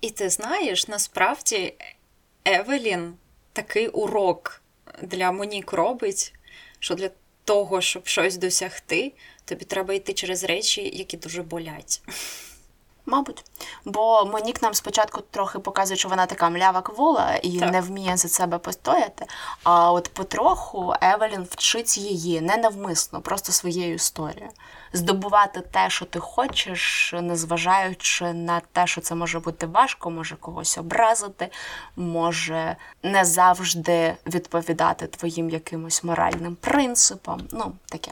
[0.00, 1.74] І ти знаєш, насправді
[2.44, 3.14] Евелін
[3.52, 4.62] такий урок
[5.02, 6.34] для Монік робить,
[6.78, 7.10] що для
[7.44, 9.12] того, щоб щось досягти,
[9.44, 12.02] тобі треба йти через речі, які дуже болять.
[13.08, 13.44] Мабуть,
[13.84, 17.72] бо Монік нам спочатку трохи показує, що вона така млява квола і так.
[17.72, 19.26] не вміє за себе постояти.
[19.62, 24.50] А от потроху Евелін вчить її не навмисно, просто своєю історією.
[24.92, 30.78] Здобувати те, що ти хочеш, незважаючи на те, що це може бути важко, може когось
[30.78, 31.48] образити,
[31.96, 37.40] може не завжди відповідати твоїм якимось моральним принципам.
[37.52, 38.10] Ну, таке.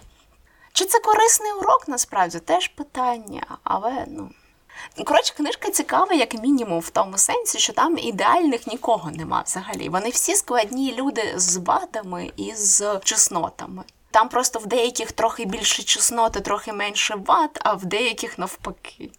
[0.73, 2.39] Чи це корисний урок насправді?
[2.39, 4.31] Теж питання, але ну.
[5.05, 9.89] Коротше, книжка цікава, як мінімум, в тому сенсі, що там ідеальних нікого нема взагалі.
[9.89, 13.85] Вони всі складні люди з вадами і з чеснотами.
[14.11, 19.11] Там просто в деяких трохи більше чесноти, трохи менше вад, а в деяких навпаки.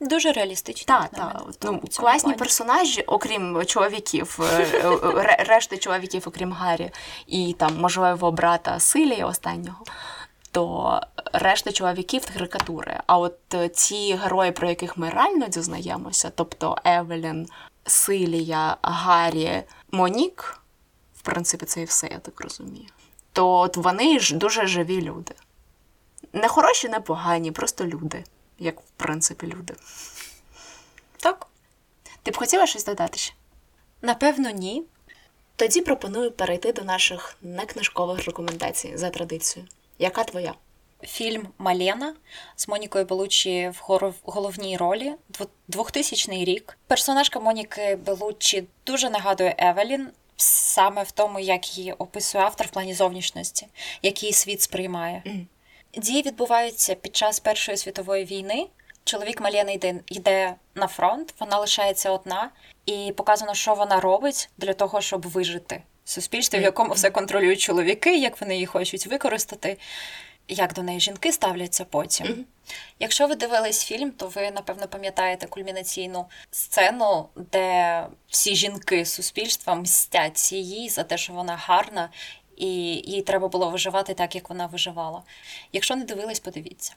[0.00, 0.84] Дуже реалістично.
[0.86, 1.42] Так, так.
[1.62, 2.38] Ну, класні плані.
[2.38, 6.90] персонажі, окрім чоловіків, е, е, решти чоловіків, окрім Гаррі,
[7.26, 9.84] і там, можливо, брата Силія останнього
[10.50, 11.00] то
[11.32, 13.00] решта чоловіків карикатури.
[13.06, 17.48] А от е, ці герої, про яких ми реально дізнаємося, тобто Евелін,
[17.86, 20.60] Силія, Гаррі, Монік,
[21.16, 22.88] в принципі, це і все, я так розумію.
[23.32, 25.34] То от вони ж дуже живі люди.
[26.32, 28.24] Не хороші, не погані, просто люди,
[28.58, 29.74] як в принципі люди.
[31.16, 31.46] Так.
[32.22, 33.34] Ти б хотіла щось додати ще?
[34.02, 34.84] Напевно, ні.
[35.56, 39.68] Тоді пропоную перейти до наших некнижкових рекомендацій за традицією.
[40.00, 40.54] Яка твоя?
[41.02, 42.14] Фільм Малена
[42.56, 45.12] з Монікою Белучі в головній ролі
[45.68, 46.78] 2000 рік.
[46.86, 52.94] Персонажка Моніки Белучі дуже нагадує Евелін саме в тому, як її описує автор в плані
[52.94, 53.66] зовнішності,
[54.02, 55.22] як її світ сприймає.
[55.26, 55.46] Mm.
[56.00, 58.66] Дії відбуваються під час Першої світової війни.
[59.04, 62.50] Чоловік Малєни йде, йде на фронт, вона лишається одна,
[62.86, 68.18] і показано, що вона робить для того, щоб вижити суспільстві, в якому все контролюють чоловіки,
[68.18, 69.78] як вони її хочуть використати,
[70.48, 72.26] як до неї жінки ставляться потім.
[72.26, 72.44] Mm-hmm.
[72.98, 80.52] Якщо ви дивились фільм, то ви, напевно, пам'ятаєте кульмінаційну сцену, де всі жінки суспільства мстять
[80.52, 82.08] їй за те, що вона гарна,
[82.56, 85.22] і їй треба було виживати так, як вона виживала.
[85.72, 86.94] Якщо не дивились, подивіться.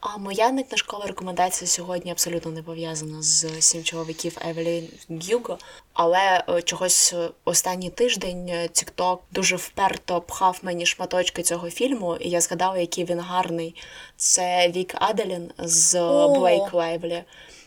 [0.00, 5.58] А моя некнижкова рекомендація сьогодні абсолютно не пов'язана з сім чоловіків Евелін Гюго,
[5.92, 12.16] але е, чогось е, останній тиждень TikTok е, дуже вперто пхав мені шматочки цього фільму,
[12.16, 13.74] і я згадала, який він гарний.
[14.16, 15.94] Це Вік Аделайн з
[16.26, 17.24] Блейк Лайвлі.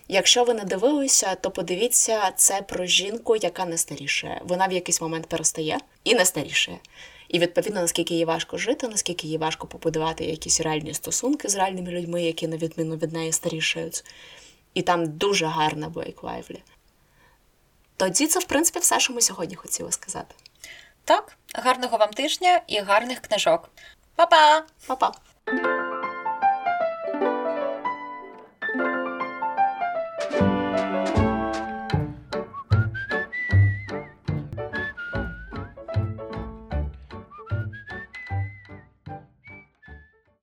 [0.08, 4.42] Якщо ви не дивилися, то подивіться це про жінку, яка не старішає.
[4.46, 6.78] Вона в якийсь момент перестає і не старішає.
[7.34, 11.92] І відповідно, наскільки їй важко жити, наскільки їй важко побудувати якісь реальні стосунки з реальними
[11.92, 14.04] людьми, які, на відміну від неї, старішають.
[14.74, 16.64] І там дуже гарна Блейк Лайвлі.
[17.98, 20.36] Тоді це, в принципі, все, що ми сьогодні хотіли сказати.
[21.06, 23.70] Так, гарного вам тижня і гарних книжок.
[24.16, 24.64] Па-па!
[24.88, 25.12] Па-па!